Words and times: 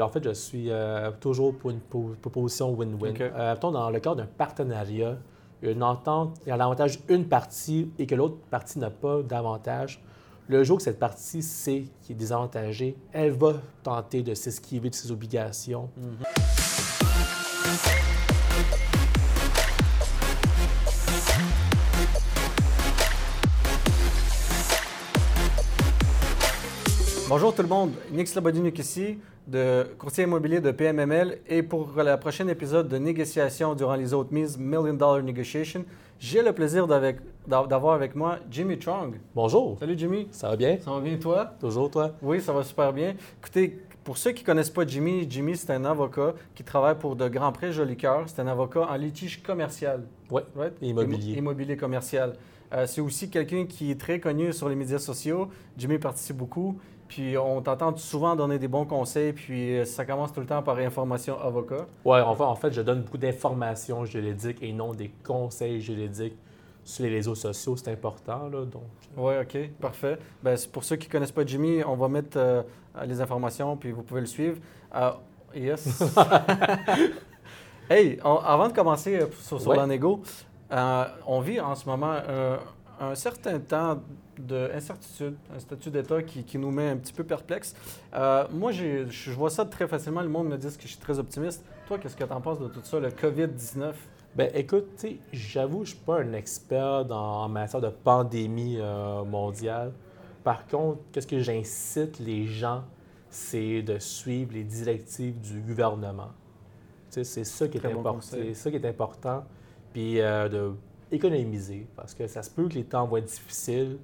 En 0.00 0.08
fait, 0.08 0.24
je 0.24 0.32
suis 0.32 0.72
euh, 0.72 1.12
toujours 1.20 1.54
pour 1.56 1.70
une 1.70 1.78
po- 1.78 2.16
proposition 2.20 2.74
win-win. 2.74 3.10
OK. 3.12 3.20
Euh, 3.20 3.54
dans 3.56 3.90
le 3.90 4.00
cadre 4.00 4.16
d'un 4.16 4.26
partenariat, 4.26 5.16
une 5.62 5.84
entente 5.84 6.36
et 6.44 6.50
à 6.50 6.56
l'avantage 6.56 6.98
une 7.08 7.26
partie 7.28 7.92
et 7.96 8.04
que 8.04 8.16
l'autre 8.16 8.38
partie 8.50 8.80
n'a 8.80 8.90
pas 8.90 9.22
d'avantage, 9.22 10.02
le 10.48 10.64
jour 10.64 10.78
que 10.78 10.82
cette 10.82 10.98
partie 10.98 11.42
sait 11.42 11.84
qu'il 12.02 12.16
est 12.16 12.18
désavantagée, 12.18 12.96
elle 13.12 13.30
va 13.34 13.52
tenter 13.84 14.24
de 14.24 14.34
s'esquiver 14.34 14.90
de 14.90 14.96
ses 14.96 15.12
obligations. 15.12 15.88
Bonjour 27.36 27.52
tout 27.52 27.62
le 27.62 27.68
monde, 27.68 27.90
Nick 28.12 28.28
Slobodinuk 28.28 28.78
ici, 28.78 29.18
de 29.48 29.82
courtier 29.98 30.22
immobilier 30.22 30.60
de 30.60 30.70
PMML. 30.70 31.38
Et 31.48 31.64
pour 31.64 31.90
le 31.96 32.14
prochain 32.16 32.46
épisode 32.46 32.86
de 32.86 32.96
négociation 32.96 33.74
durant 33.74 33.96
les 33.96 34.14
autres 34.14 34.32
mises, 34.32 34.56
Million 34.56 34.94
Dollar 34.94 35.20
Negotiation, 35.20 35.84
j'ai 36.20 36.42
le 36.42 36.52
plaisir 36.52 36.86
d'avoir 36.86 37.94
avec 37.96 38.14
moi 38.14 38.38
Jimmy 38.48 38.78
Trong. 38.80 39.14
Bonjour, 39.34 39.76
Salut 39.80 39.98
Jimmy, 39.98 40.28
ça 40.30 40.50
va 40.50 40.54
bien? 40.54 40.78
ça 40.80 40.92
va 40.92 41.00
bien 41.00 41.16
toi? 41.16 41.46
Toujours 41.58 41.90
toi? 41.90 42.12
Oui, 42.22 42.40
ça 42.40 42.52
va 42.52 42.62
super 42.62 42.92
bien. 42.92 43.16
Écoutez, 43.40 43.80
pour 44.04 44.16
ceux 44.16 44.30
qui 44.30 44.44
ne 44.44 44.46
connaissent 44.46 44.70
pas 44.70 44.86
Jimmy, 44.86 45.26
Jimmy, 45.28 45.56
c'est 45.56 45.72
un 45.72 45.84
avocat 45.86 46.34
qui 46.54 46.62
travaille 46.62 46.96
pour 46.96 47.16
de 47.16 47.26
Grands 47.28 47.50
Prêts 47.50 47.72
Joli 47.72 47.96
Cœur. 47.96 48.22
C'est 48.28 48.42
un 48.42 48.46
avocat 48.46 48.86
en 48.88 48.94
litige 48.94 49.42
commercial. 49.42 50.04
Oui, 50.30 50.42
right? 50.54 50.74
immobilier. 50.80 51.32
Immo- 51.32 51.38
Immobilier 51.38 51.76
commercial. 51.76 52.34
Euh, 52.72 52.86
c'est 52.86 53.00
aussi 53.00 53.28
quelqu'un 53.28 53.66
qui 53.66 53.90
est 53.90 54.00
très 54.00 54.18
connu 54.20 54.52
sur 54.52 54.68
les 54.68 54.74
médias 54.74 54.98
sociaux. 54.98 55.48
Jimmy 55.76 55.98
participe 55.98 56.36
beaucoup. 56.36 56.76
Puis 57.14 57.38
on 57.38 57.62
t'entend 57.62 57.96
souvent 57.96 58.34
donner 58.34 58.58
des 58.58 58.66
bons 58.66 58.86
conseils. 58.86 59.32
Puis 59.32 59.78
euh, 59.78 59.84
ça 59.84 60.04
commence 60.04 60.32
tout 60.32 60.40
le 60.40 60.46
temps 60.46 60.62
par 60.64 60.76
information 60.78 61.40
avocat. 61.40 61.86
Oui, 62.04 62.18
en 62.20 62.34
fait, 62.34 62.42
en 62.42 62.56
fait, 62.56 62.72
je 62.72 62.80
donne 62.82 63.02
beaucoup 63.02 63.18
d'informations 63.18 64.04
juridiques 64.04 64.58
et 64.60 64.72
non 64.72 64.90
des 64.92 65.12
conseils 65.24 65.80
juridiques 65.80 66.36
sur 66.82 67.04
les 67.04 67.10
réseaux 67.10 67.36
sociaux. 67.36 67.76
C'est 67.76 67.92
important, 67.92 68.48
là, 68.48 68.64
donc... 68.64 68.82
Oui, 69.16 69.34
OK, 69.40 69.70
parfait. 69.80 70.18
Ben, 70.42 70.56
pour 70.72 70.82
ceux 70.82 70.96
qui 70.96 71.06
ne 71.06 71.12
connaissent 71.12 71.30
pas 71.30 71.46
Jimmy, 71.46 71.84
on 71.84 71.94
va 71.94 72.08
mettre 72.08 72.36
euh, 72.36 72.62
les 73.06 73.20
informations, 73.20 73.76
puis 73.76 73.92
vous 73.92 74.02
pouvez 74.02 74.20
le 74.20 74.26
suivre. 74.26 74.56
Euh, 74.96 75.12
yes. 75.54 76.02
hey, 77.90 78.18
on- 78.24 78.38
avant 78.38 78.66
de 78.68 78.72
commencer 78.72 79.20
euh, 79.20 79.26
sur, 79.40 79.60
sur 79.60 79.70
Ouais. 79.70 79.76
la 79.76 79.86
négo, 79.86 80.20
euh, 80.72 81.04
on 81.28 81.38
vit 81.40 81.60
en 81.60 81.76
ce 81.76 81.86
moment 81.88 82.14
un 83.00 83.14
certain 83.14 83.58
temps 83.60 84.00
d'incertitude, 84.38 85.36
un 85.54 85.58
statut 85.58 85.90
d'État 85.90 86.22
qui, 86.22 86.44
qui 86.44 86.58
nous 86.58 86.70
met 86.70 86.88
un 86.88 86.96
petit 86.96 87.12
peu 87.12 87.24
perplexes. 87.24 87.74
Euh, 88.14 88.46
moi, 88.50 88.72
je 88.72 89.30
vois 89.32 89.50
ça 89.50 89.64
très 89.64 89.86
facilement. 89.86 90.22
Le 90.22 90.28
monde 90.28 90.48
me 90.48 90.56
dit 90.56 90.66
que 90.76 90.82
je 90.82 90.88
suis 90.88 90.98
très 90.98 91.18
optimiste. 91.18 91.64
Toi, 91.86 91.98
qu'est-ce 91.98 92.16
que 92.16 92.24
tu 92.24 92.32
en 92.32 92.40
penses 92.40 92.58
de 92.58 92.68
tout 92.68 92.80
ça, 92.82 92.98
le 92.98 93.10
COVID-19? 93.10 93.92
Ben 94.34 94.50
écoute, 94.54 95.04
j'avoue, 95.32 95.84
je 95.84 95.90
suis 95.90 95.98
pas 96.00 96.20
un 96.20 96.32
expert 96.32 97.04
dans, 97.04 97.44
en 97.44 97.48
matière 97.48 97.80
de 97.80 97.88
pandémie 97.88 98.78
euh, 98.80 99.22
mondiale. 99.22 99.92
Par 100.42 100.66
contre, 100.66 100.98
qu'est-ce 101.12 101.26
que 101.28 101.38
j'incite 101.38 102.18
les 102.18 102.46
gens, 102.46 102.82
c'est 103.30 103.82
de 103.82 103.98
suivre 104.00 104.52
les 104.52 104.64
directives 104.64 105.40
du 105.40 105.60
gouvernement. 105.60 106.32
C'est 107.10 107.44
ça 107.44 107.68
qui 107.68 107.78
est 107.78 107.80
bon 107.80 108.00
important. 108.00 108.20
C'est 108.20 108.54
ça 108.54 108.70
qui 108.70 108.76
est 108.76 108.86
important. 108.86 109.44
Puis 109.92 110.20
euh, 110.20 110.48
de 110.48 110.72
économiser, 111.14 111.86
parce 111.96 112.14
que 112.14 112.26
ça 112.26 112.42
se 112.42 112.50
peut 112.50 112.68
que 112.68 112.74
les 112.74 112.84
temps 112.84 113.06
vont 113.06 113.16
être 113.18 113.24
difficiles. 113.26 113.98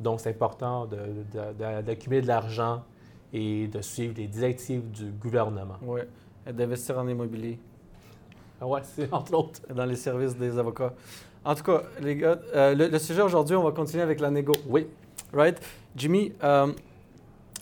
Donc, 0.00 0.20
c'est 0.20 0.30
important 0.30 0.86
de- 0.86 0.96
de- 0.96 1.52
de- 1.58 1.82
d'accumuler 1.82 2.22
de 2.22 2.26
l'argent 2.26 2.82
et 3.32 3.68
de 3.68 3.80
suivre 3.80 4.14
les 4.16 4.26
directives 4.26 4.90
du 4.90 5.10
gouvernement. 5.10 5.76
Oui, 5.82 6.00
d'investir 6.52 6.98
en 6.98 7.06
immobilier. 7.08 7.58
Ah 8.60 8.66
ouais, 8.66 8.80
c'est 8.82 9.12
entre 9.12 9.34
autres. 9.34 9.60
dans 9.74 9.84
les 9.84 9.96
services 9.96 10.36
des 10.36 10.58
avocats. 10.58 10.92
En 11.44 11.54
tout 11.54 11.62
cas, 11.64 11.82
les 12.00 12.16
gars, 12.16 12.38
euh, 12.54 12.74
le, 12.74 12.88
le 12.88 12.98
sujet 12.98 13.22
aujourd'hui, 13.22 13.54
on 13.56 13.62
va 13.64 13.72
continuer 13.72 14.02
avec 14.02 14.18
la 14.20 14.30
négo. 14.30 14.54
Oui. 14.66 14.86
Right? 15.32 15.60
Jimmy, 15.94 16.32
euh, 16.42 16.72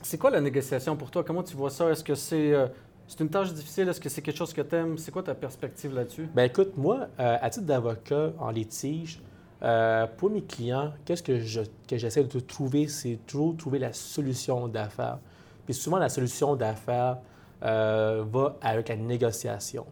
c'est 0.03 0.19
quoi 0.19 0.31
la 0.31 0.41
négociation 0.41 0.97
pour 0.97 1.11
toi? 1.11 1.25
Comment 1.25 1.43
tu 1.43 1.57
vois 1.57 1.71
ça? 1.71 1.91
Est-ce 1.91 2.05
que 2.05 2.15
c'est 2.15 2.53
euh, 2.55 2.67
c'est 3.13 3.23
une 3.25 3.29
tâche 3.29 3.53
difficile? 3.53 3.89
Est-ce 3.91 4.01
que 4.01 4.09
c'est 4.09 4.23
quelque 4.23 4.37
chose 4.39 4.55
que 4.55 4.63
tu 4.63 4.75
aimes? 4.75 4.97
C'est 4.97 5.11
quoi 5.11 5.23
ta 5.23 5.35
perspective 5.35 5.95
là-dessus? 5.95 6.29
Ben 6.35 6.45
écoute, 6.45 6.77
moi, 6.79 7.09
euh, 7.21 7.37
à 7.41 7.51
titre 7.51 7.67
d'avocat 7.67 8.33
en 8.39 8.49
litige, 8.51 9.21
euh, 9.63 10.07
pour 10.17 10.31
mes 10.31 10.41
clients, 10.43 10.93
qu'est-ce 11.05 11.23
que 11.23 11.39
je- 11.39 11.61
que 11.87 11.99
j'essaie 11.99 12.25
de 12.25 12.41
trouver, 12.41 12.89
c'est 12.89 13.19
toujours 13.27 13.55
trouver 13.57 13.79
la 13.79 13.93
solution 13.93 14.67
d'affaires. 14.67 15.19
Puis 15.67 15.75
souvent, 15.75 15.99
la 15.99 16.09
solution 16.09 16.57
d'affaires 16.57 17.19
euh, 17.63 18.25
va 18.33 18.57
avec 18.63 18.89
la 18.89 18.97
négociation, 18.97 19.85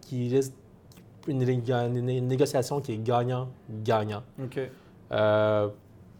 qui 0.00 0.34
risque 0.34 0.52
une, 1.26 1.44
négo- 1.44 1.86
une 1.94 2.28
négociation 2.28 2.80
qui 2.80 2.92
est 2.92 2.98
gagnant-gagnant. 2.98 4.22
OK. 4.42 4.60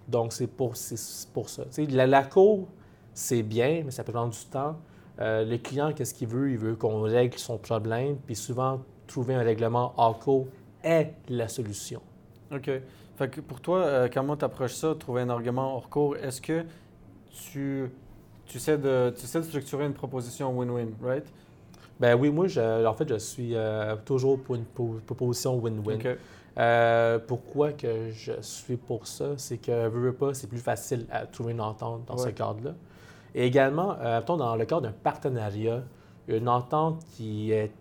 Donc, 0.09 0.33
c'est 0.35 0.47
pour, 0.49 0.77
c'est 0.77 1.29
pour 1.33 1.49
ça. 1.49 1.63
La, 1.91 2.07
la 2.07 2.25
cour, 2.25 2.69
c'est 3.15 3.43
bien, 3.43 3.83
mais 3.85 3.91
ça 3.93 4.05
peut 4.05 4.13
prendre 4.13 4.33
du 4.35 4.45
temps. 4.47 4.77
Euh, 5.21 5.45
le 5.45 5.59
client, 5.59 5.93
qu'est-ce 5.93 6.13
qu'il 6.15 6.29
veut? 6.29 6.51
Il 6.51 6.59
veut 6.59 6.75
qu'on 6.75 7.03
règle 7.03 7.39
son 7.39 7.57
problème. 7.59 8.17
Puis 8.27 8.35
souvent, 8.37 8.81
trouver 9.07 9.35
un 9.35 9.43
règlement 9.43 9.93
hors 9.97 10.19
cour 10.19 10.47
est 10.83 11.13
la 11.29 11.49
solution. 11.49 12.01
OK. 12.53 12.71
Fait 13.17 13.29
que 13.31 13.41
pour 13.41 13.61
toi, 13.61 13.79
euh, 13.79 14.09
comment 14.13 14.37
tu 14.37 14.45
approches 14.45 14.75
ça, 14.75 14.95
trouver 14.99 15.23
un 15.23 15.31
argument 15.31 15.77
hors 15.77 15.89
cours, 15.89 16.17
est-ce 16.17 16.41
que 16.41 16.65
tu, 17.53 17.91
tu, 18.47 18.59
sais 18.59 18.77
de, 18.77 19.15
tu 19.17 19.27
sais 19.27 19.39
de 19.39 19.45
structurer 19.45 19.87
une 19.87 19.93
proposition 19.95 20.53
win-win, 20.59 20.89
right? 21.03 21.25
Ben 22.01 22.17
oui, 22.19 22.31
moi, 22.31 22.49
je- 22.49 22.85
en 22.85 22.93
fait, 22.93 23.09
je 23.09 23.19
suis 23.19 23.55
euh, 23.55 23.95
toujours 24.05 24.41
pour 24.41 24.57
une 24.57 24.65
po- 24.65 24.99
proposition 25.07 25.57
win-win. 25.59 25.95
OK. 25.97 26.09
Euh, 26.59 27.19
pourquoi 27.25 27.73
que 27.73 28.11
je 28.11 28.33
suis 28.41 28.77
pour 28.77 29.07
ça? 29.07 29.35
C'est 29.37 29.59
que, 29.59 29.89
veux, 29.89 30.01
veux 30.07 30.13
pas, 30.13 30.35
c'est 30.35 30.49
plus 30.49 30.59
facile 30.59 31.07
à 31.11 31.25
trouver 31.27 31.53
une 31.53 31.61
entente 31.61 32.05
dans 32.07 32.17
ce 32.19 32.29
cadre-là. 32.31 32.75
Et 33.35 33.47
également, 33.47 33.97
euh, 34.01 34.21
dans 34.23 34.57
le 34.57 34.65
cadre 34.65 34.83
d'un 34.83 34.93
partenariat, 34.93 35.83
une 36.29 36.49
entente 36.49 37.03
qui 37.17 37.51
est 37.53 37.73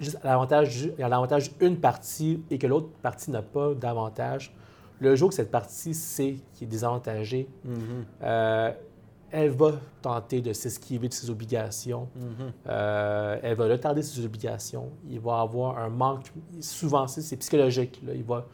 juste 0.00 0.18
à 0.22 0.28
l'avantage 0.28 0.90
à 1.02 1.08
l'avantage 1.08 1.56
d'une 1.58 1.78
partie 1.78 2.42
et 2.50 2.58
que 2.58 2.66
l'autre 2.66 2.88
partie 3.02 3.30
n'a 3.30 3.42
pas 3.42 3.74
d'avantage, 3.74 4.54
le 5.00 5.16
jour 5.16 5.28
que 5.30 5.34
cette 5.34 5.50
partie 5.50 5.94
sait 5.94 6.36
qu'il 6.54 6.66
est 6.66 6.70
désavantagée, 6.70 7.48
Mhm. 7.64 8.04
euh, 8.22 8.72
elle 9.32 9.50
va 9.50 9.72
tenter 10.02 10.40
de 10.40 10.52
s'esquiver 10.52 11.08
de 11.08 11.12
ses 11.14 11.30
obligations. 11.30 12.08
Mhm. 12.16 12.52
Euh, 12.68 13.38
elle 13.42 13.56
va 13.56 13.66
retarder 13.68 14.02
ses 14.02 14.24
obligations. 14.24 14.90
Il 15.08 15.20
va 15.20 15.40
avoir 15.40 15.78
un 15.78 15.88
manque, 15.88 16.32
souvent 16.60 17.06
c'est 17.06 17.36
psychologique. 17.36 18.00
là. 18.04 18.12
Il 18.14 18.24
va 18.24 18.44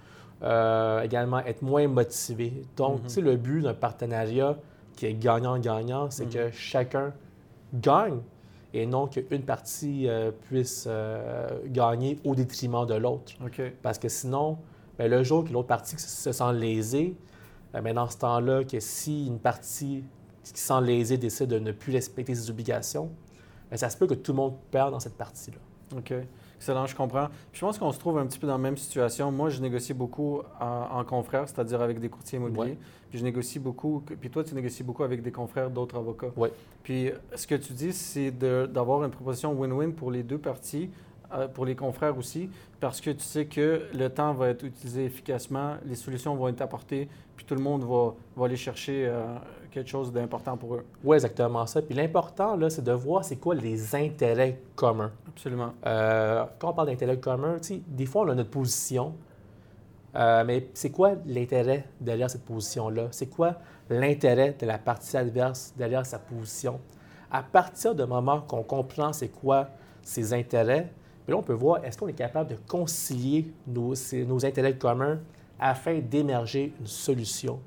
euh, 0.43 1.01
également 1.01 1.39
être 1.39 1.63
moins 1.63 1.89
motivé. 1.89 2.63
Donc, 2.77 2.99
Mhm. 2.99 3.03
tu 3.05 3.09
sais, 3.15 3.21
le 3.23 3.37
but 3.37 3.63
d'un 3.63 3.73
partenariat 3.73 4.59
qui 4.97 5.07
est 5.07 5.15
gagnant-gagnant, 5.15 6.11
c'est 6.11 6.27
que 6.29 6.51
chacun 6.51 7.13
gagne 7.75 8.19
et 8.75 8.87
non 8.87 9.07
qu'une 9.07 9.43
partie 9.43 10.09
euh, 10.09 10.31
puisse 10.49 10.87
euh, 10.89 11.49
gagner 11.67 12.19
au 12.25 12.35
détriment 12.35 12.85
de 12.87 12.95
l'autre. 12.95 13.33
Parce 13.83 13.99
que 13.99 14.09
sinon, 14.09 14.59
ben, 14.99 15.11
le 15.11 15.23
jour 15.23 15.45
que 15.45 15.53
l'autre 15.53 15.69
partie 15.69 15.97
se- 15.99 16.09
se 16.09 16.33
sent 16.33 16.53
lésée, 16.55 17.15
ben, 17.73 17.83
ben, 17.83 17.95
dans 17.95 18.09
ce 18.09 18.19
temps-là, 18.19 18.65
que 18.65 18.81
si 18.81 19.27
une 19.27 19.39
partie 19.39 20.03
qui 20.43 20.61
se 20.61 20.67
sent 20.67 20.81
lésée 20.83 21.17
décide 21.19 21.49
de 21.49 21.59
ne 21.59 21.73
plus 21.73 21.93
respecter 21.93 22.35
ses 22.35 22.51
obligations, 22.51 23.11
ben, 23.71 23.77
ça 23.77 23.89
se 23.91 23.97
peut 23.97 24.07
que 24.07 24.15
tout 24.15 24.33
le 24.33 24.37
monde 24.37 24.55
perde 24.71 24.93
dans 24.93 25.01
cette 25.01 25.17
partie-là. 25.17 25.59
OK. 25.99 26.13
Excellent, 26.57 26.87
je 26.87 26.97
comprends. 26.97 27.29
Je 27.53 27.61
pense 27.61 27.79
qu'on 27.79 27.93
se 27.93 27.99
trouve 27.99 28.19
un 28.19 28.27
petit 28.27 28.39
peu 28.39 28.47
dans 28.47 28.55
la 28.55 28.59
même 28.59 28.77
situation. 28.79 29.31
Moi, 29.31 29.51
je 29.51 29.61
négocie 29.61 29.93
beaucoup 29.95 30.41
en, 30.61 30.99
en 30.99 31.05
confrères, 31.05 31.47
c'est-à-dire 31.49 31.81
avec 31.83 32.01
des 32.01 32.09
courtiers 32.09 32.39
immobiliers. 32.39 32.71
Ouais. 32.73 32.79
Puis 33.11 33.19
je 33.19 33.25
négocie 33.25 33.59
beaucoup, 33.59 34.03
puis 34.21 34.31
toi, 34.31 34.43
tu 34.43 34.55
négocies 34.55 34.83
beaucoup 34.83 35.05
avec 35.05 35.23
des 35.23 35.31
confrères 35.33 35.71
d'autres 35.71 35.97
avocats. 35.97 36.31
Ouais. 36.37 36.51
Puis 36.83 37.11
ce 37.35 37.47
que 37.47 37.55
tu 37.55 37.73
dis, 37.73 37.93
c'est 37.93 38.31
de- 38.31 38.67
d'avoir 38.73 39.05
une 39.05 39.11
proposition 39.11 39.53
win-win 39.55 39.93
pour 39.93 40.11
les 40.11 40.23
deux 40.23 40.39
parties, 40.39 40.91
euh, 41.33 41.47
pour 41.47 41.67
les 41.67 41.77
confrères 41.77 42.17
aussi, 42.17 42.49
parce 42.81 43.01
que 43.01 43.11
tu 43.11 43.23
sais 43.23 43.47
que 43.47 43.83
le 43.95 44.09
temps 44.09 44.33
va 44.33 44.49
être 44.49 44.65
utilisé 44.65 45.05
efficacement, 45.05 45.75
les 45.85 45.95
solutions 45.95 46.35
vont 46.37 46.49
être 46.49 46.63
apportées, 46.63 47.09
puis 47.37 47.45
tout 47.45 47.55
le 47.55 47.61
monde 47.63 47.85
va, 47.85 48.15
va 48.37 48.47
aller 48.47 48.57
chercher 48.57 49.07
euh, 49.07 49.25
quelque 49.77 49.91
chose 49.91 50.11
d'important 50.11 50.57
pour 50.57 50.77
eux. 50.77 50.87
Oui, 51.05 51.17
exactement 51.17 51.67
ça. 51.67 51.83
Puis 51.83 51.95
l'important, 51.95 52.57
là, 52.57 52.71
c'est 52.71 52.83
de 52.83 52.93
voir 52.93 53.23
c'est 53.23 53.37
quoi 53.37 53.55
les 53.55 53.95
intérêts 53.95 54.59
communs. 54.75 55.13
Absolument. 55.29 55.75
Euh, 55.85 56.47
quand 56.59 56.71
on 56.71 56.73
parle 56.73 56.89
d'intérêt 56.89 57.19
commun, 57.19 57.59
tu 57.59 57.75
sais, 57.75 57.83
des 57.87 58.07
fois, 58.07 58.23
on 58.23 58.29
a 58.31 58.35
notre 58.35 58.49
position, 58.49 59.13
euh, 60.15 60.45
mais 60.47 60.71
c'est 60.73 60.89
quoi 60.89 61.13
l'intérêt 61.27 61.85
derrière 62.01 62.31
cette 62.31 62.47
position-là? 62.47 63.09
C'est 63.11 63.27
quoi 63.27 63.57
l'intérêt 63.91 64.57
de 64.59 64.65
la 64.65 64.79
partie 64.79 65.15
adverse 65.15 65.75
derrière 65.77 66.07
sa 66.07 66.19
position? 66.19 66.81
À 67.31 67.43
partir 67.43 67.95
du 67.95 68.07
moment 68.07 68.41
qu'on 68.41 68.63
comprend 68.63 69.13
c'est 69.13 69.29
quoi 69.29 69.69
ses 70.01 70.33
intérêts, 70.33 70.91
puis 71.25 71.33
là, 71.33 71.39
on 71.39 71.43
peut 71.43 71.53
voir 71.53 71.85
est-ce 71.85 71.99
qu'on 71.99 72.09
est 72.09 72.15
capable 72.15 72.49
de 72.49 72.57
concilier 72.67 73.53
nos 73.67 74.47
intérêts 74.47 74.79
communs 74.79 75.19
afin 75.59 75.99
d'émerger 75.99 76.73
une 76.81 76.87
solution. 76.87 77.61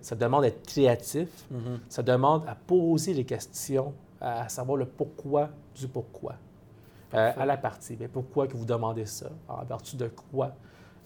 Ça 0.00 0.14
demande 0.16 0.42
d'être 0.42 0.66
créatif, 0.66 1.28
Mhm. 1.50 1.80
ça 1.88 2.02
demande 2.02 2.44
à 2.48 2.54
poser 2.54 3.14
les 3.14 3.24
questions 3.24 3.92
à 4.20 4.48
savoir 4.48 4.76
le 4.76 4.84
pourquoi 4.86 5.48
du 5.74 5.88
pourquoi 5.88 6.34
euh, 7.14 7.32
à 7.36 7.46
la 7.46 7.56
partie. 7.56 7.96
Mais 7.98 8.06
pourquoi 8.08 8.46
que 8.46 8.56
vous 8.56 8.64
demandez 8.66 9.06
ça? 9.06 9.30
En 9.48 9.64
vertu 9.64 9.96
de 9.96 10.08
quoi? 10.08 10.52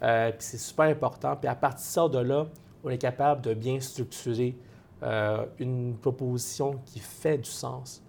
Euh, 0.02 0.30
puis 0.30 0.38
c'est 0.40 0.58
super 0.58 0.86
important. 0.86 1.36
Puis 1.36 1.48
à 1.48 1.54
partir 1.54 2.10
de 2.10 2.18
là, 2.18 2.46
on 2.82 2.90
est 2.90 2.98
capable 2.98 3.40
de 3.42 3.54
bien 3.54 3.78
structurer 3.80 4.56
euh, 5.02 5.44
une 5.58 5.96
proposition 5.96 6.80
qui 6.86 6.98
fait 6.98 7.38
du 7.38 7.48
sens. 7.50 8.02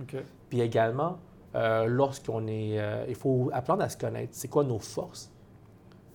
Puis 0.50 0.62
également, 0.62 1.18
lorsqu'on 1.53 2.47
est. 2.47 2.77
il 3.07 3.15
faut 3.15 3.50
apprendre 3.53 3.83
à 3.83 3.89
se 3.89 3.97
connaître. 3.97 4.33
C'est 4.33 4.47
quoi 4.50 4.63
nos 4.63 4.80
forces 4.80 5.31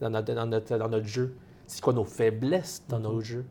dans 0.01 0.11
notre, 0.11 0.35
dans 0.35 0.47
notre, 0.47 0.77
dans 0.77 0.89
notre 0.89 1.07
jeu? 1.07 1.35
C'est 1.67 1.81
quoi 1.83 1.93
nos 1.93 2.05
faiblesses 2.05 2.83
dans 2.89 2.99
Mhm. 2.99 3.03
notre 3.05 3.21
jeu? 3.23 3.45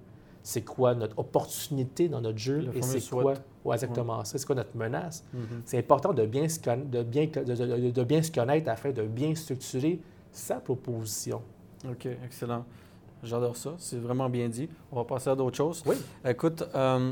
C'est 0.49 0.63
quoi 0.63 0.95
notre 0.95 1.19
opportunité 1.19 2.09
dans 2.09 2.21
notre 2.21 2.39
jeu? 2.39 2.61
Le 2.61 2.75
Et 2.75 2.81
c'est 2.81 3.07
quoi? 3.07 3.35
Ouais, 3.63 3.75
exactement 3.75 4.23
ça. 4.25 4.35
C'est 4.39 4.47
quoi 4.47 4.55
notre 4.55 4.75
menace? 4.75 5.23
Mhm. 5.31 5.61
C'est 5.63 5.77
important 5.77 6.11
de 6.11 6.25
bien, 6.25 6.49
se 6.49 6.59
de, 6.59 7.03
bien, 7.03 7.27
de, 7.27 7.43
de- 7.53 7.91
de 7.91 8.03
bien 8.03 8.23
se 8.23 8.31
connaître 8.31 8.67
afin 8.67 8.89
de 8.91 9.03
bien 9.03 9.35
structurer 9.35 9.99
sa 10.31 10.55
proposition. 10.55 11.43
OK, 11.87 12.07
excellent. 12.25 12.65
J'adore 13.21 13.55
ça. 13.57 13.75
C'est 13.77 13.99
vraiment 13.99 14.27
bien 14.27 14.49
dit. 14.49 14.67
On 14.91 14.95
va 14.95 15.03
passer 15.03 15.29
à 15.29 15.35
d'autres 15.35 15.55
choses. 15.57 15.83
Oui. 15.85 15.97
Écoute, 16.25 16.63
euh, 16.73 17.11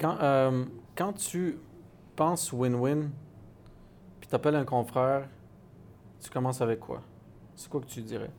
quand, 0.00 0.16
euh, 0.20 0.64
quand 0.96 1.12
tu 1.12 1.58
penses 2.16 2.52
win-win, 2.52 3.08
puis 4.18 4.28
tu 4.28 4.34
appelles 4.34 4.56
un 4.56 4.64
confrère, 4.64 5.28
tu 6.20 6.28
commences 6.28 6.60
avec 6.60 6.80
quoi? 6.80 7.02
C'est 7.54 7.68
quoi 7.70 7.80
que 7.80 7.86
tu 7.86 8.02
dirais? 8.02 8.30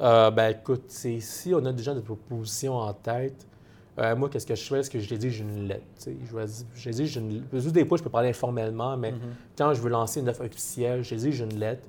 Euh, 0.00 0.30
ben 0.30 0.50
écoute, 0.50 0.84
si 0.88 1.52
on 1.54 1.64
a 1.64 1.72
déjà 1.72 1.94
des 1.94 2.02
propositions 2.02 2.74
en 2.76 2.92
tête, 2.92 3.46
euh, 3.98 4.14
moi, 4.14 4.28
qu'est-ce 4.28 4.46
que 4.46 4.54
je 4.54 4.62
fais? 4.62 4.82
C'est 4.82 4.90
que 4.92 5.00
je 5.00 5.08
les 5.08 5.16
dis, 5.16 5.30
j'ai 5.30 5.42
une 5.42 5.66
lettre. 5.68 5.86
Je, 6.74 6.90
dis, 6.90 7.06
j'ai 7.06 7.20
une 7.20 7.44
Juste 7.52 7.68
des 7.72 7.86
fois, 7.86 7.96
je 7.96 8.02
peux 8.02 8.10
parler 8.10 8.28
informellement, 8.28 8.94
mais 8.98 9.12
Mhm. 9.12 9.18
quand 9.56 9.72
je 9.72 9.80
veux 9.80 9.88
lancer 9.88 10.20
une 10.20 10.28
offre 10.28 10.44
officielle, 10.44 11.02
je 11.02 11.14
dis, 11.14 11.32
j'ai 11.32 11.44
une 11.44 11.58
lettre. 11.58 11.88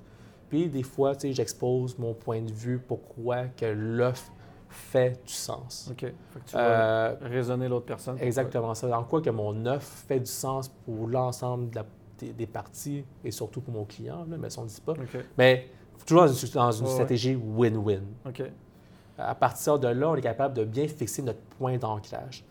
Puis 0.50 0.70
des 0.70 0.84
fois, 0.84 1.16
tu 1.16 1.28
sais, 1.28 1.34
j'expose 1.34 1.98
mon 1.98 2.14
point 2.14 2.42
de 2.42 2.52
vue, 2.52 2.80
pourquoi 2.80 3.48
que 3.48 3.66
l'offre 3.66 4.32
fait 4.70 5.22
du 5.26 5.34
sens. 5.34 5.90
OK. 5.92 6.00
Fait 6.00 6.12
que 6.40 6.46
tu 6.46 6.56
vas 6.56 6.62
Euh, 6.62 7.16
raisonner 7.24 7.68
l'autre 7.68 7.86
personne. 7.86 8.18
exactement 8.22 8.74
ça. 8.74 8.98
En 8.98 9.04
quoi 9.04 9.22
que 9.22 9.30
mon 9.30 9.66
offre 9.66 9.92
fait 10.08 10.20
du 10.22 10.32
sens 10.32 10.70
pour 10.86 11.08
l'ensemble 11.08 11.70
de 11.72 11.82
des, 12.20 12.34
des 12.34 12.48
parties 12.48 13.06
et 13.24 13.30
surtout 13.30 13.62
pour 13.62 13.74
mon 13.76 13.86
client, 13.86 14.26
là, 14.28 14.38
mais 14.40 14.50
ça, 14.50 14.62
on 14.62 14.64
ne 14.64 14.70
dit 14.70 14.82
pas. 14.82 14.94
Mais 15.38 15.68
toujours 16.06 16.26
dans 16.26 16.34
une, 16.34 16.50
dans 16.50 16.72
une 16.72 16.88
stratégie 16.88 17.36
win-win. 17.36 18.02
À 19.18 19.36
partir 19.36 19.80
de 19.80 19.88
là, 19.88 20.10
on 20.10 20.16
est 20.16 20.22
capable 20.22 20.54
de 20.54 20.64
bien 20.64 20.88
fixer 20.88 21.22
notre 21.22 21.40
point 21.58 21.78
d'ancrage. 21.78 22.44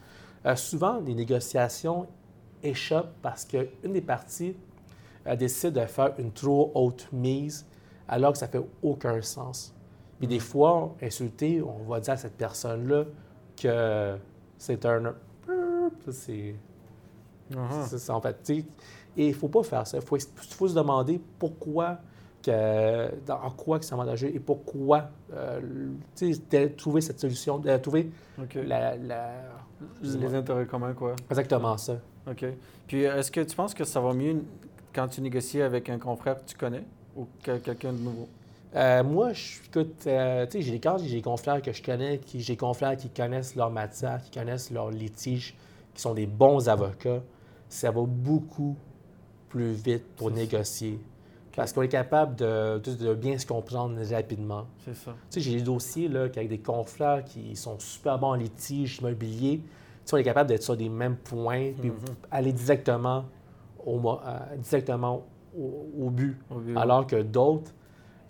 Euh, 0.44 0.56
souvent, 0.56 1.00
les 1.00 1.14
négociations 1.14 2.06
échappent 2.62 3.14
parce 3.22 3.44
qu'une 3.44 3.93
des 3.93 4.00
parties 4.00 4.56
euh, 5.26 5.37
décide 5.37 5.72
de 5.72 5.87
faire 5.87 6.14
une 6.19 6.32
trop 6.32 6.72
haute 6.75 7.08
mise 7.12 7.66
alors 8.08 8.32
que 8.32 8.38
ça 8.38 8.48
fait 8.48 8.62
aucun 8.82 9.20
sens. 9.22 9.75
Puis 10.19 10.26
des 10.26 10.38
fois, 10.38 10.94
insulté, 11.02 11.62
on 11.62 11.88
va 11.88 12.00
dire 12.00 12.14
à 12.14 12.16
cette 12.16 12.37
personne-là 12.37 13.04
que 13.56 14.16
c'est 14.58 14.84
un... 14.87 15.14
C'est 16.10 16.54
c'est 17.84 17.98
ça, 17.98 18.14
en 18.14 18.20
fait. 18.20 18.50
Et 18.50 18.64
il 19.16 19.28
ne 19.28 19.32
faut 19.34 19.48
pas 19.48 19.62
faire 19.62 19.87
ça. 19.87 19.98
Il 19.98 20.02
faut, 20.02 20.19
faut 20.19 20.69
se 20.69 20.75
demander 20.75 21.20
pourquoi, 21.38 21.98
dans, 22.48 23.40
en 23.43 23.50
quoi 23.50 23.78
que 23.78 23.84
c'est 23.84 23.94
avantageux 23.94 24.34
et 24.34 24.40
pourquoi 24.40 25.08
euh, 25.32 25.60
trouver 26.76 27.00
cette 27.00 27.20
solution, 27.20 27.60
trouver 27.82 28.10
la, 28.60 28.96
la- 28.96 29.43
Les 30.02 30.34
intérêts 30.34 30.66
communs, 30.66 30.94
quoi. 30.94 31.14
exactement 31.31 31.76
ça. 31.76 31.98
OK. 32.28 32.44
Puis, 32.87 33.02
est-ce 33.02 33.31
que 33.31 33.40
tu 33.40 33.54
penses 33.56 33.75
que 33.75 33.84
ça 33.84 34.00
va 34.00 34.12
mieux 34.12 34.43
quand 34.94 35.08
tu 35.08 35.20
négocies 35.20 35.62
avec 35.62 35.88
un 35.90 35.98
confrère 35.98 36.37
que 36.37 36.48
tu 36.48 36.56
connais 36.56 36.84
ou 37.16 37.26
que- 37.43 37.58
quelqu'un 37.58 37.93
de 37.93 37.98
nouveau? 37.98 38.28
Euh, 38.75 39.02
moi, 39.04 39.32
je, 39.32 39.58
écoute, 39.66 40.06
euh, 40.06 40.44
tu 40.46 40.52
sais, 40.58 40.62
j'ai 40.62 40.72
des 40.72 40.81
cas, 40.81 40.96
j'ai 40.98 41.16
des 41.16 41.22
confrères 41.22 41.62
que 41.62 41.72
je 41.72 41.82
connais, 41.82 42.19
qui, 42.19 42.40
j'ai 42.40 42.54
des 42.54 42.56
confrères 42.58 42.96
qui 42.96 43.08
connaissent 43.10 43.54
leur 43.56 43.70
matière, 43.70 44.20
qui 44.22 44.31
connaissent 44.38 44.70
leur 44.70 44.90
litige, 44.90 45.54
qui 45.94 46.02
sont 46.02 46.14
des 46.14 46.26
bons 46.26 46.69
avocats. 46.69 47.22
Ça 47.69 47.90
va 47.90 48.02
beaucoup 48.06 48.76
plus 49.48 49.72
vite 49.72 50.04
pour 50.16 50.28
ça. 50.31 50.34
Parce 51.56 51.73
qu'on 51.73 51.82
est 51.82 51.88
capable 51.88 52.37
de, 52.37 52.79
de- 52.79 52.94
de 52.94 53.14
bien 53.14 53.38
se 53.38 53.47
comprendre 53.47 53.97
rapidement. 54.12 54.67
C'est 54.85 54.94
ça. 54.94 55.12
Tu 55.12 55.17
sais, 55.31 55.41
j'ai 55.41 55.56
des 55.56 55.62
dossiers 55.62 56.08
là, 56.08 56.20
avec 56.25 56.49
des 56.49 56.58
confrères 56.58 57.25
qui 57.25 57.56
sont 57.56 57.79
super 57.79 58.19
bons 58.19 58.29
en 58.29 58.35
litige 58.35 58.99
immobilier. 58.99 59.58
Tu 59.62 59.64
sais, 60.05 60.14
on 60.14 60.19
est 60.19 60.23
capable 60.25 60.49
d'être 60.50 60.62
sur 60.62 60.76
des 60.76 60.88
mêmes 60.91 61.17
points, 61.17 61.73
puis 61.81 61.91
Mhm. 61.91 61.97
aller 62.31 62.53
directement 62.53 63.25
au, 63.85 63.99
euh, 63.99 64.38
directement 64.58 65.25
au, 65.58 65.87
au 65.99 66.11
but. 66.11 66.37
Au. 66.50 66.61
Alors 66.79 67.06
que 67.06 67.23
d'autres, 67.23 67.73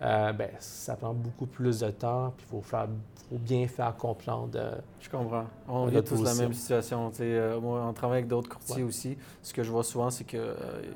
euh, 0.01 0.31
ben, 0.33 0.49
ça 0.59 0.95
prend 0.95 1.13
beaucoup 1.13 1.45
plus 1.47 1.79
de 1.79 1.89
temps, 1.89 2.33
puis 2.37 2.45
il 2.47 2.51
faut, 2.51 2.61
faire- 2.61 2.87
faut 3.29 3.37
bien 3.37 3.67
faire 3.67 3.95
comprendre. 3.97 4.51
euh, 4.55 4.75
Je 4.99 5.09
comprends. 5.09 5.45
On 5.67 5.73
On 5.79 5.85
vit 5.87 5.97
a 5.97 6.01
tous 6.03 6.21
la 6.23 6.33
même 6.35 6.53
situation. 6.53 7.11
Euh, 7.19 7.59
moi, 7.59 7.81
en 7.81 7.93
travaillant 7.93 8.19
avec 8.19 8.27
d'autres 8.27 8.49
courtiers 8.49 8.83
Ouais. 8.83 8.89
aussi, 8.89 9.17
ce 9.41 9.53
que 9.53 9.63
je 9.63 9.71
vois 9.71 9.83
souvent, 9.83 10.09
c'est 10.09 10.23
que 10.23 10.37
euh, 10.37 10.53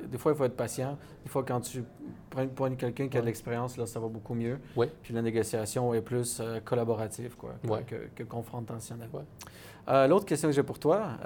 des 0.07 0.17
fois, 0.17 0.31
il 0.33 0.37
faut 0.37 0.45
être 0.45 0.55
patient. 0.55 0.97
Des 1.23 1.29
fois, 1.29 1.43
quand 1.43 1.61
tu 1.61 1.83
prends 2.29 2.69
quelqu'un 2.75 3.07
qui 3.07 3.17
a 3.17 3.21
de 3.21 3.25
l'expérience, 3.25 3.75
là, 3.77 3.85
ça 3.87 3.99
va 3.99 4.07
beaucoup 4.07 4.33
mieux. 4.35 4.59
Puis 5.01 5.13
la 5.13 5.21
négociation 5.21 5.93
est 5.93 6.01
plus 6.01 6.39
euh, 6.39 6.59
collaborative 6.59 7.35
quoi, 7.35 7.55
que, 7.87 7.95
que, 8.15 8.23
confrontationnelle. 8.23 9.09
L'autre 10.07 10.25
question 10.25 10.47
que 10.47 10.53
j'ai 10.55 10.63
pour 10.63 10.77
toi, 10.79 11.17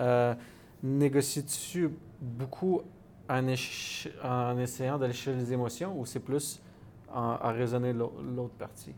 négocies-tu 0.82 1.90
beaucoup 2.22 2.82
en, 3.30 3.44
en 4.24 4.58
essayant 4.60 4.98
d'aller 4.98 5.14
chercher 5.14 5.40
les 5.40 5.52
émotions 5.54 6.00
ou 6.00 6.06
c'est 6.06 6.20
plus 6.20 6.62
à 7.14 7.52
raisonner 7.52 7.94
l'au- 7.94 8.14
l'autre 8.36 8.54
partie? 8.56 8.94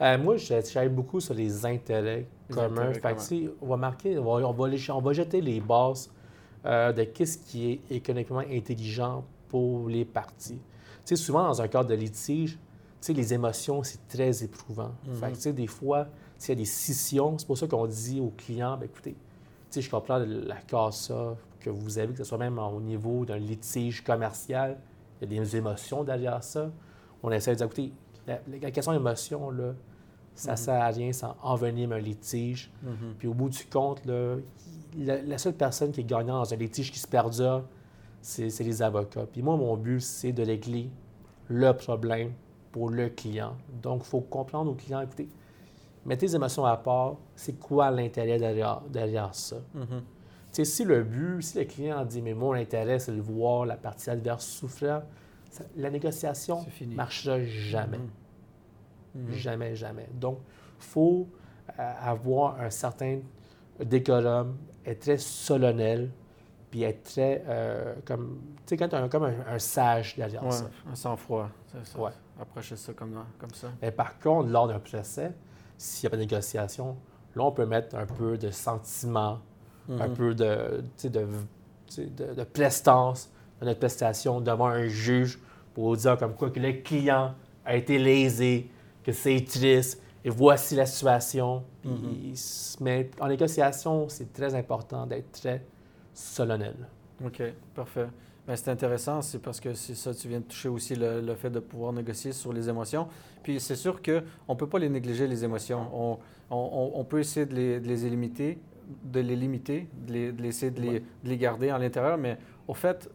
Euh, 0.00 0.18
moi, 0.18 0.36
je 0.36 0.54
travaille 0.70 0.90
beaucoup 0.90 1.20
sur 1.20 1.32
les 1.34 1.64
intérêts 1.64 2.26
Les 2.50 2.54
communs. 2.54 2.68
intérêts 2.88 3.00
Fait 3.00 3.14
que, 3.14 3.20
sais, 3.20 3.50
on 3.62 3.66
va 3.68 3.76
marquer, 3.76 4.18
on 4.18 4.24
va, 4.24 4.46
on 4.48 4.52
va 4.52 4.68
les- 4.68 4.90
on 4.90 5.00
va 5.00 5.12
jeter 5.12 5.40
les 5.40 5.60
bases 5.60 6.10
euh, 6.66 6.92
de 6.92 7.04
qu'est-ce 7.04 7.38
qui 7.38 7.70
est 7.72 7.80
économiquement 7.90 8.40
intelligent 8.40 9.24
pour 9.48 9.88
les 9.88 10.04
parties. 10.04 10.58
Tu 11.04 11.14
sais, 11.14 11.16
souvent, 11.16 11.44
dans 11.44 11.62
un 11.62 11.68
cadre 11.68 11.88
de 11.88 11.94
litige, 11.94 12.52
tu 12.54 12.58
sais, 13.00 13.12
les 13.12 13.32
émotions, 13.32 13.82
c'est 13.84 14.06
très 14.08 14.42
éprouvant. 14.42 14.90
Mhm. 15.06 15.14
Fait 15.14 15.30
que, 15.30 15.36
tu 15.36 15.40
sais, 15.42 15.52
des 15.52 15.68
fois, 15.68 16.08
s'il 16.36 16.50
y 16.50 16.58
a 16.58 16.60
des 16.60 16.64
scissions, 16.66 17.38
c'est 17.38 17.46
pour 17.46 17.56
ça 17.56 17.66
qu'on 17.68 17.86
dit 17.86 18.20
aux 18.20 18.32
clients, 18.36 18.76
ben, 18.76 18.86
écoutez, 18.86 19.12
tu 19.12 19.16
sais, 19.70 19.80
je 19.80 19.88
comprends 19.90 20.18
la 20.18 20.56
CASA 20.56 21.36
que 21.60 21.70
vous 21.70 21.98
avez, 21.98 22.12
que 22.12 22.18
ce 22.18 22.24
soit 22.24 22.38
même 22.38 22.58
au 22.58 22.80
niveau 22.80 23.24
d'un 23.24 23.38
litige 23.38 24.02
commercial, 24.02 24.76
il 25.22 25.32
y 25.32 25.38
a 25.38 25.40
des 25.40 25.56
émotions 25.56 26.02
derrière 26.04 26.42
ça. 26.42 26.70
On 27.26 27.32
essaie 27.32 27.50
de 27.52 27.56
dire, 27.56 27.66
écoutez, 27.66 27.92
la, 28.26 28.38
la 28.62 28.70
question 28.70 28.92
d'émotion, 28.92 29.50
là, 29.50 29.72
ça 30.34 30.52
ne 30.52 30.56
Mhm. 30.56 30.62
sert 30.64 30.82
à 30.82 30.86
rien, 30.88 31.12
ça 31.12 31.36
envenime 31.42 31.92
un 31.92 31.98
litige. 31.98 32.70
Puis 33.18 33.26
au 33.26 33.34
bout 33.34 33.48
du 33.48 33.64
compte, 33.66 34.04
là, 34.06 34.36
la, 34.96 35.20
la 35.22 35.38
seule 35.38 35.54
personne 35.54 35.90
qui 35.90 36.00
est 36.02 36.04
gagnante 36.04 36.48
dans 36.48 36.54
un 36.54 36.56
litige 36.56 36.92
qui 36.92 36.98
se 37.00 37.06
perdure, 37.08 37.64
c'est 38.20 38.60
les 38.60 38.80
avocats. 38.82 39.26
Puis 39.30 39.42
moi, 39.42 39.56
mon 39.56 39.76
but, 39.76 40.00
c'est 40.00 40.32
de 40.32 40.44
régler 40.44 40.88
le 41.48 41.72
problème 41.72 42.32
pour 42.70 42.90
le 42.90 43.08
client. 43.08 43.54
Donc, 43.82 44.02
il 44.04 44.08
faut 44.08 44.20
comprendre 44.20 44.70
aux 44.70 44.74
clients, 44.74 45.00
écoutez, 45.00 45.28
mettez 46.04 46.26
les 46.26 46.36
émotions 46.36 46.64
à 46.64 46.76
part, 46.76 47.16
c'est 47.34 47.58
quoi 47.58 47.90
l'intérêt 47.90 48.38
derrière, 48.38 48.82
derrière 48.88 49.34
ça? 49.34 49.56
Mhm. 49.74 49.86
Tu 49.88 50.04
sais, 50.52 50.64
si 50.64 50.84
le 50.84 51.02
but, 51.02 51.42
si 51.42 51.58
le 51.58 51.64
client 51.64 52.04
dit, 52.04 52.22
mais 52.22 52.34
mon 52.34 52.52
intérêt, 52.52 52.98
c'est 52.98 53.12
de 53.16 53.20
voir 53.20 53.64
la 53.66 53.76
partie 53.76 54.10
adverse 54.10 54.44
souffrir, 54.46 55.02
ça- 55.50 55.64
la 55.76 55.90
négociation 55.90 56.64
ne 56.80 56.94
marchera 56.94 57.42
jamais. 57.44 57.98
Mhm. 57.98 58.08
Mhm. 59.28 59.32
Jamais, 59.32 59.74
jamais. 59.76 60.08
Donc, 60.14 60.38
il 60.78 60.84
faut 60.84 61.28
euh, 61.78 61.92
avoir 62.00 62.60
un 62.60 62.70
certain 62.70 63.18
décorum, 63.84 64.56
être 64.84 65.00
très 65.00 65.18
solennel, 65.18 66.10
puis 66.70 66.82
être 66.84 67.02
très, 67.02 67.42
euh, 67.48 67.94
comme, 68.04 68.40
tu 68.58 68.62
sais, 68.66 68.76
quand 68.76 68.88
tu 68.88 68.94
as 68.94 69.02
un- 69.02 69.08
comme 69.08 69.24
un, 69.24 69.34
un 69.48 69.58
sage 69.58 70.16
derrière 70.16 70.44
Ouais, 70.44 70.50
ça. 70.52 70.70
un 70.90 70.94
sang-froid. 70.94 71.48
c'est 71.72 71.84
ça. 71.86 71.98
Ouais. 71.98 72.10
Approcher 72.40 72.76
ça 72.76 72.92
comme, 72.92 73.18
comme 73.38 73.50
ça. 73.54 73.68
Mais 73.82 73.90
par 73.90 74.18
contre, 74.18 74.48
lors 74.50 74.68
d'un 74.68 74.78
procès, 74.78 75.32
s'il 75.78 76.04
n'y 76.04 76.08
a 76.08 76.10
pas 76.10 76.16
de 76.16 76.22
négociation, 76.22 76.96
là, 77.34 77.42
on 77.44 77.52
peut 77.52 77.66
mettre 77.66 77.96
un 77.96 78.06
peu 78.06 78.36
de 78.38 78.50
sentiment, 78.50 79.40
un 79.88 80.08
Mhm. 80.08 80.14
peu 80.14 80.34
de, 80.34 80.82
tu 80.82 80.90
sais, 80.96 81.10
de, 81.10 81.26
tu 81.86 81.94
sais, 81.94 82.06
de, 82.06 82.34
de 82.34 82.44
prestance 82.44 83.30
dans 83.60 83.66
notre 83.66 83.78
prestation 83.80 84.40
devant 84.40 84.66
un 84.66 84.86
juge 84.88 85.38
pour 85.74 85.96
dire 85.96 86.16
comme 86.16 86.34
quoi 86.34 86.50
que 86.50 86.60
le 86.60 86.72
client 86.74 87.34
a 87.64 87.76
été 87.76 87.98
lésé, 87.98 88.68
que 89.04 89.12
c'est 89.12 89.44
triste, 89.44 90.02
et 90.24 90.30
voici 90.30 90.74
la 90.74 90.86
situation. 90.86 91.62
Mhm. 91.84 92.34
se 92.34 92.82
met- 92.82 93.10
en 93.20 93.28
négociation, 93.28 94.08
c'est 94.08 94.32
très 94.32 94.54
important 94.54 95.06
d'être 95.06 95.30
très 95.32 95.64
solennel. 96.12 96.74
OK, 97.24 97.42
parfait. 97.74 98.06
Ben, 98.46 98.54
c'est 98.56 98.70
intéressant, 98.70 99.22
c'est 99.22 99.40
parce 99.40 99.58
que 99.60 99.74
c'est 99.74 99.94
ça, 99.94 100.14
tu 100.14 100.28
viens 100.28 100.38
de 100.40 100.44
toucher 100.44 100.68
aussi 100.68 100.94
le, 100.94 101.20
le 101.20 101.34
fait 101.34 101.50
de 101.50 101.58
pouvoir 101.58 101.92
négocier 101.92 102.32
sur 102.32 102.52
les 102.52 102.68
émotions. 102.68 103.08
Puis 103.42 103.58
c'est 103.60 103.74
sûr 103.76 104.00
qu'on 104.02 104.22
ne 104.52 104.58
peut 104.58 104.68
pas 104.68 104.78
les 104.78 104.88
négliger, 104.88 105.26
les 105.26 105.42
émotions. 105.44 105.88
On, 105.92 106.18
on- 106.50 106.92
on- 106.94 107.04
peut 107.04 107.18
essayer 107.20 107.44
de 107.46 107.54
les, 107.54 107.80
de 107.80 107.88
les 107.88 108.08
limiter, 108.10 108.58
de 109.04 109.20
les 109.20 109.34
limiter, 109.36 109.88
de, 110.06 110.12
les, 110.12 110.32
de 110.32 110.44
essayer 110.44 110.70
de 110.70 110.80
les, 110.80 111.00
de 111.00 111.04
les, 111.24 111.36
garder 111.36 111.70
à 111.70 111.78
l'intérieur, 111.78 112.18
mais 112.18 112.38
au 112.68 112.74
fait, 112.74 113.08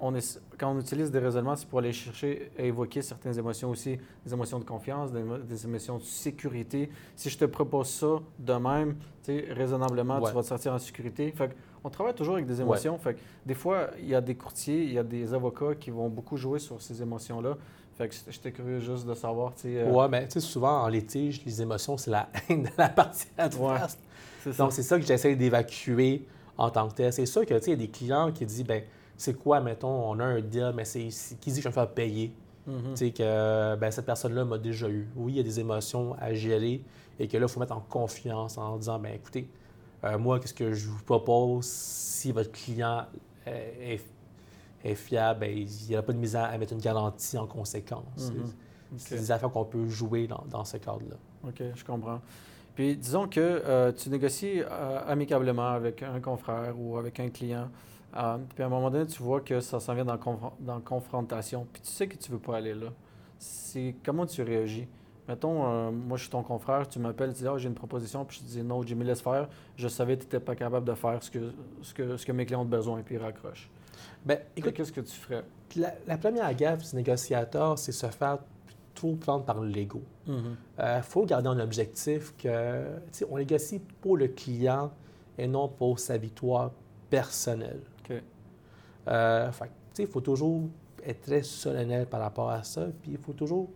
on 0.00 0.14
est, 0.14 0.40
quand 0.58 0.72
on 0.74 0.80
utilise 0.80 1.10
des 1.10 1.20
raisonnements, 1.20 1.54
c'est 1.54 1.68
pour 1.68 1.78
aller 1.78 1.92
chercher 1.92 2.50
et 2.58 2.66
évoquer 2.66 3.00
certaines 3.02 3.38
émotions 3.38 3.70
aussi, 3.70 3.96
des 4.24 4.32
émotions 4.32 4.58
de 4.58 4.64
confiance, 4.64 5.12
des, 5.12 5.64
émotions 5.64 5.98
de 5.98 6.02
sécurité. 6.02 6.90
Si 7.14 7.30
je 7.30 7.38
te 7.38 7.44
propose 7.44 7.88
ça 7.88 8.18
de 8.38 8.52
même, 8.54 8.96
raisonnablement, 9.26 10.20
tu 10.20 10.32
vas 10.32 10.42
te 10.42 10.46
sortir 10.46 10.72
en 10.72 10.78
sécurité. 10.78 11.30
Fait 11.30 11.54
on 11.84 11.90
travaille 11.90 12.14
toujours 12.14 12.34
avec 12.34 12.46
des 12.46 12.60
émotions. 12.60 12.98
Fait 12.98 13.16
des 13.46 13.54
fois, 13.54 13.90
il 14.00 14.08
y 14.08 14.14
a 14.14 14.20
des 14.20 14.34
courtiers, 14.34 14.82
il 14.82 14.92
y 14.92 14.98
a 14.98 15.04
des 15.04 15.32
avocats 15.32 15.74
qui 15.78 15.90
vont 15.90 16.08
beaucoup 16.08 16.36
jouer 16.36 16.58
sur 16.58 16.82
ces 16.82 17.00
émotions-là. 17.00 17.56
Fait 17.96 18.08
que 18.08 18.14
j'étais 18.30 18.52
curieux 18.52 18.80
juste 18.80 19.06
de 19.06 19.14
savoir. 19.14 19.52
Euh, 19.64 19.90
ouais, 19.90 20.08
mais 20.08 20.26
tu 20.26 20.34
sais, 20.34 20.40
souvent, 20.40 20.82
en 20.82 20.88
litige, 20.88 21.44
les 21.44 21.62
émotions, 21.62 21.96
c'est 21.96 22.10
la 22.10 22.28
haine 22.48 22.64
de 22.64 22.68
la 22.76 22.88
partie 22.88 23.26
adverse. 23.36 23.98
Donc, 24.56 24.72
c'est 24.72 24.82
ça 24.82 24.98
que 24.98 25.04
j'essaie 25.04 25.34
d'évacuer 25.34 26.26
en 26.58 26.70
tant 26.70 26.88
que 26.88 26.94
tel. 26.94 27.12
C'est 27.12 27.26
sûr 27.26 27.46
que, 27.46 27.54
tu 27.54 27.60
sais, 27.60 27.70
il 27.70 27.80
y 27.80 27.84
a 27.84 27.86
des 27.86 27.90
clients 27.90 28.32
qui 28.32 28.44
disent, 28.44 28.64
ben 28.64 28.82
c'est 29.16 29.34
quoi, 29.34 29.60
mettons, 29.60 30.10
on 30.10 30.18
a 30.20 30.24
un 30.24 30.40
deal, 30.40 30.72
mais 30.74 30.84
c'est 30.84 31.08
qui 31.40 31.50
dit 31.50 31.56
que 31.56 31.56
je 31.56 31.62
vais 31.62 31.68
me 31.70 31.74
faire 31.74 31.88
payer? 31.88 32.34
Mm-hmm. 32.68 32.96
Sais, 32.96 33.10
que 33.12 33.76
ben, 33.76 33.90
cette 33.90 34.06
personne-là 34.06 34.44
m'a 34.44 34.58
déjà 34.58 34.88
eu. 34.88 35.08
Oui, 35.16 35.32
il 35.32 35.36
y 35.36 35.40
a 35.40 35.42
des 35.42 35.58
émotions 35.58 36.14
à 36.20 36.34
gérer 36.34 36.82
et 37.18 37.26
que 37.26 37.36
là, 37.38 37.46
il 37.46 37.48
faut 37.48 37.60
mettre 37.60 37.76
en 37.76 37.80
confiance 37.80 38.58
en 38.58 38.76
disant, 38.76 38.98
ben 38.98 39.14
écoutez, 39.14 39.48
euh, 40.04 40.18
moi, 40.18 40.38
qu'est-ce 40.38 40.54
que 40.54 40.72
je 40.72 40.88
vous 40.88 41.02
propose? 41.02 41.64
Si 41.64 42.30
votre 42.30 42.52
client 42.52 43.06
est 43.46 44.02
est 44.84 44.94
fiable, 44.94 45.40
ben, 45.40 45.50
il 45.50 45.88
n'y 45.88 45.96
a 45.96 46.02
pas 46.02 46.12
de 46.12 46.18
misère 46.18 46.44
à 46.44 46.58
mettre 46.58 46.72
une 46.72 46.80
garantie 46.80 47.36
en 47.38 47.46
conséquence. 47.46 48.32
Mhm. 48.32 48.52
C'est 48.96 49.16
des 49.16 49.30
affaires 49.30 49.50
qu'on 49.50 49.64
peut 49.64 49.86
jouer 49.86 50.28
dans, 50.28 50.64
ce 50.64 50.76
cadre-là. 50.78 51.16
OK, 51.46 51.62
je 51.74 51.84
comprends. 51.84 52.20
Puis 52.78 52.96
disons 52.96 53.26
que 53.26 53.40
euh, 53.40 53.90
tu 53.90 54.08
négocies 54.08 54.62
euh, 54.62 55.00
amicablement 55.08 55.70
avec 55.70 56.00
un 56.04 56.20
confrère 56.20 56.78
ou 56.78 56.96
avec 56.96 57.18
un 57.18 57.28
client, 57.28 57.70
euh, 58.16 58.38
puis 58.54 58.62
à 58.62 58.66
un 58.66 58.68
moment 58.68 58.88
donné, 58.88 59.04
tu 59.04 59.20
vois 59.20 59.40
que 59.40 59.58
ça 59.58 59.80
s'en 59.80 59.94
vient 59.94 60.04
dans, 60.04 60.16
dans 60.60 60.80
confrontation, 60.80 61.66
puis 61.72 61.82
tu 61.82 61.88
sais 61.88 62.06
que 62.06 62.16
tu 62.16 62.30
ne 62.30 62.36
veux 62.36 62.40
pas 62.40 62.58
aller 62.58 62.74
là. 62.74 62.92
C'est 63.36 63.96
comment 64.04 64.26
tu 64.26 64.44
réagis? 64.44 64.86
Mettons, 65.26 65.90
moi, 65.90 66.16
je 66.16 66.22
suis 66.22 66.30
ton 66.30 66.44
confrère, 66.44 66.86
tu 66.88 67.00
m'appelles, 67.00 67.34
tu 67.34 67.42
dis, 67.42 67.48
oh, 67.48 67.58
j'ai 67.58 67.66
une 67.66 67.74
proposition, 67.74 68.24
puis 68.24 68.36
je 68.36 68.44
te 68.44 68.48
dis, 68.48 68.62
non, 68.62 68.80
Jimmy, 68.84 69.04
laisse 69.04 69.22
faire. 69.22 69.48
Je 69.74 69.88
savais 69.88 70.14
que 70.14 70.20
tu 70.20 70.26
n'étais 70.26 70.40
pas 70.40 70.54
capable 70.54 70.86
de 70.86 70.94
faire 70.94 71.20
ce 71.20 71.32
que, 71.32 71.52
ce, 71.82 71.92
que, 71.92 72.16
ce 72.16 72.24
que 72.24 72.30
mes 72.30 72.46
clients 72.46 72.62
ont 72.62 72.64
besoin, 72.64 73.02
puis 73.02 73.16
ils 73.16 73.20
raccrochent. 73.20 73.68
Ben, 74.24 74.38
écoute, 74.56 74.74
qu'est-ce 74.74 74.92
que 74.92 75.00
tu 75.00 75.16
ferais? 75.16 75.42
La, 75.74 76.16
première 76.16 76.54
gaffe 76.54 76.88
du 76.88 76.94
négociateur, 76.94 77.76
c'est 77.76 77.90
se 77.90 78.06
faire 78.06 78.38
trop 78.98 79.14
prendre 79.14 79.44
par 79.44 79.62
l'ego. 79.62 80.02
Il 80.26 80.34
mm-hmm. 80.34 80.38
euh, 80.80 81.02
faut 81.02 81.24
garder 81.24 81.48
un 81.48 81.60
objectif 81.60 82.34
que, 82.36 82.84
on 83.30 83.38
négocie 83.38 83.80
pour 84.00 84.16
le 84.16 84.28
client 84.28 84.90
et 85.38 85.46
non 85.46 85.68
pour 85.68 86.00
sa 86.00 86.18
victoire 86.18 86.72
personnelle. 87.08 87.80
Euh, 89.08 89.50
il 89.98 90.06
faut 90.06 90.20
toujours 90.20 90.62
être 91.02 91.22
très 91.22 91.42
solennel 91.42 92.06
par 92.06 92.20
rapport 92.20 92.50
à 92.50 92.62
ça, 92.62 92.86
puis 93.00 93.12
il 93.12 93.18
faut 93.18 93.32
toujours, 93.32 93.68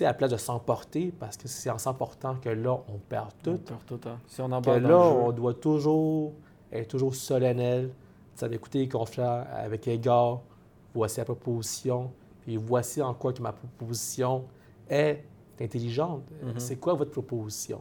à 0.00 0.04
la 0.04 0.14
place 0.14 0.30
de 0.30 0.36
s'emporter, 0.38 1.12
parce 1.18 1.36
que 1.36 1.46
c'est 1.46 1.68
en 1.68 1.76
s'emportant 1.76 2.36
que 2.36 2.48
là, 2.48 2.78
on 2.88 2.98
perd 2.98 3.32
tout. 3.42 3.50
On 3.50 3.58
perd 3.58 3.84
tout, 3.86 4.00
hein. 4.08 4.18
Si 4.28 4.40
on 4.40 4.48
que 4.48 4.70
là, 4.70 4.98
on 4.98 5.32
doit 5.32 5.54
toujours 5.54 6.32
être 6.72 6.88
toujours 6.88 7.14
solennel, 7.14 7.90
ça 8.34 8.48
d'écouter 8.48 8.88
confrères 8.88 9.46
avec 9.52 9.86
égard, 9.88 10.40
voici 10.94 11.18
la 11.18 11.26
proposition, 11.26 12.10
puis 12.42 12.56
voici 12.56 13.00
en 13.00 13.14
quoi 13.14 13.32
que 13.32 13.42
ma 13.42 13.52
proposition 13.52 14.44
est 14.88 15.24
intelligente. 15.60 16.24
Mm-hmm. 16.30 16.58
C'est 16.58 16.76
quoi 16.76 16.94
votre 16.94 17.10
proposition? 17.10 17.80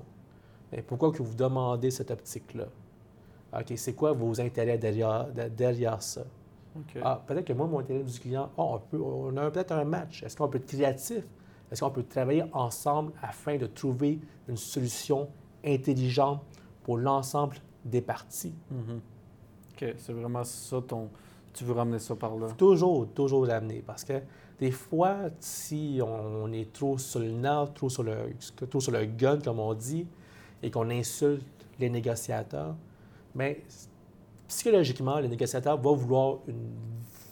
Pourquoi 0.87 1.11
que 1.11 1.21
vous 1.21 1.35
demandez 1.35 1.91
cette 1.91 2.11
optique-là? 2.11 2.67
OK, 3.53 3.73
c'est 3.75 3.93
quoi 3.93 4.13
vos 4.13 4.39
intérêts 4.39 4.77
derrière, 4.77 5.27
derrière 5.49 6.01
ça? 6.01 6.23
Ah, 7.03 7.21
peut-être 7.27 7.45
que 7.45 7.53
moi, 7.53 7.67
mon 7.67 7.79
intérêt 7.79 8.03
du 8.03 8.19
client, 8.19 8.49
oh, 8.55 8.75
on, 8.75 8.79
peut, 8.79 9.01
on 9.01 9.35
a 9.35 9.51
peut-être 9.51 9.73
un 9.73 9.83
match. 9.83 10.23
Est-ce 10.23 10.37
qu'on 10.37 10.47
peut 10.47 10.57
être 10.57 10.67
créatif? 10.67 11.25
Est-ce 11.69 11.81
qu'on 11.81 11.89
peut 11.89 12.03
travailler 12.03 12.45
ensemble 12.53 13.11
afin 13.21 13.57
de 13.57 13.65
trouver 13.65 14.19
une 14.47 14.55
solution 14.55 15.27
intelligente 15.65 16.41
pour 16.83 16.97
l'ensemble 16.97 17.57
des 17.83 18.01
parties? 18.01 18.55
Mm-hmm 18.73 18.99
c'est 19.97 20.13
vraiment 20.13 20.43
ça 20.43 20.81
ton. 20.81 21.09
Tu 21.53 21.63
veux 21.63 21.73
ramener 21.73 21.99
ça 21.99 22.15
par 22.15 22.35
là? 22.35 22.47
Toujours, 22.57 23.07
toujours 23.09 23.47
ramener. 23.47 23.83
Parce 23.85 24.03
que 24.03 24.21
des 24.59 24.71
fois, 24.71 25.17
si 25.39 25.99
on 26.01 26.51
est 26.51 26.71
trop 26.71 26.97
sur 26.97 27.19
le 27.19 27.31
nerf, 27.31 27.73
trop 27.73 27.89
sur 27.89 28.03
le, 28.03 28.33
trop 28.69 28.79
sur 28.79 28.91
le 28.91 29.05
gun, 29.05 29.39
comme 29.39 29.59
on 29.59 29.73
dit, 29.73 30.07
et 30.63 30.69
qu'on 30.69 30.89
insulte 30.89 31.43
les 31.79 31.89
négociateurs, 31.89 32.75
mais 33.33 33.63
psychologiquement, 34.47 35.19
le 35.19 35.27
négociateur 35.27 35.79
va 35.79 35.91
vouloir 35.91 36.39
une 36.47 36.69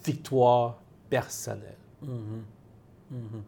victoire 0.03 0.81
personnelle. 1.09 1.77
Mm-hmm. 2.03 3.13
Mm-hmm. 3.13 3.41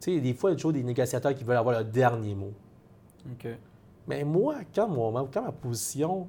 Tu 0.00 0.14
sais, 0.14 0.20
des 0.20 0.34
fois, 0.34 0.50
il 0.50 0.52
y 0.52 0.54
a 0.54 0.56
toujours 0.56 0.72
des 0.72 0.82
négociateurs 0.82 1.34
qui 1.34 1.44
veulent 1.44 1.56
avoir 1.56 1.78
le 1.78 1.84
dernier 1.84 2.34
mot. 2.34 2.52
OK. 3.30 3.48
Mais 4.06 4.24
moi, 4.24 4.56
quand, 4.74 4.88
moi, 4.88 5.28
quand 5.32 5.42
ma 5.42 5.52
position 5.52 6.26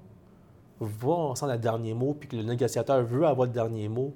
va 0.79 1.35
sans 1.35 1.47
le 1.47 1.57
dernier 1.57 1.93
mot, 1.93 2.13
puis 2.13 2.29
que 2.29 2.35
le 2.35 2.43
négociateur 2.43 3.03
veut 3.03 3.25
avoir 3.25 3.47
le 3.47 3.53
dernier 3.53 3.89
mot, 3.89 4.13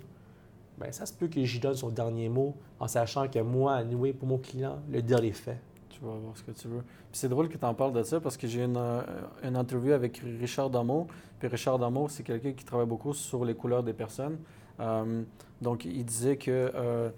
bien, 0.80 0.92
ça 0.92 1.06
se 1.06 1.14
peut 1.14 1.28
que 1.28 1.44
j'y 1.44 1.60
donne 1.60 1.76
son 1.76 1.90
dernier 1.90 2.30
mot 2.30 2.56
en 2.80 2.88
sachant 2.88 3.28
que 3.28 3.40
moi, 3.40 3.76
à 3.76 3.84
nouer 3.84 4.14
pour 4.14 4.28
mon 4.28 4.38
client, 4.38 4.80
le 4.90 5.02
deal 5.02 5.26
est 5.26 5.32
fait. 5.32 5.60
Tu 5.90 6.00
vas 6.02 6.12
voir 6.12 6.36
ce 6.36 6.44
que 6.44 6.52
tu 6.52 6.68
veux. 6.68 6.84
C'est 7.12 7.30
drôle 7.30 7.50
que 7.50 7.58
tu 7.58 7.66
en 7.66 7.74
parles 7.74 7.94
de 7.94 8.04
ça 8.04 8.20
parce 8.20 8.38
que 8.38 8.48
j'ai 8.48 8.64
une, 8.64 8.78
euh, 8.78 9.02
une, 9.44 9.56
interview 9.56 9.94
avec 9.94 10.18
Richard 10.40 10.70
Damo. 10.70 11.08
Puis 11.40 11.48
Richard 11.48 11.78
Damo, 11.78 12.08
c'est 12.10 12.24
quelqu'un 12.24 12.54
qui 12.54 12.66
travaille 12.66 12.88
beaucoup 12.88 13.14
sur 13.14 13.46
les 13.46 13.54
couleurs 13.54 13.84
des 13.84 13.94
personnes. 13.94 14.38
Euh, 14.80 15.24
donc, 15.62 15.86
il 15.86 16.04
disait 16.04 16.38
que 16.38 16.72
euh, 16.74 17.10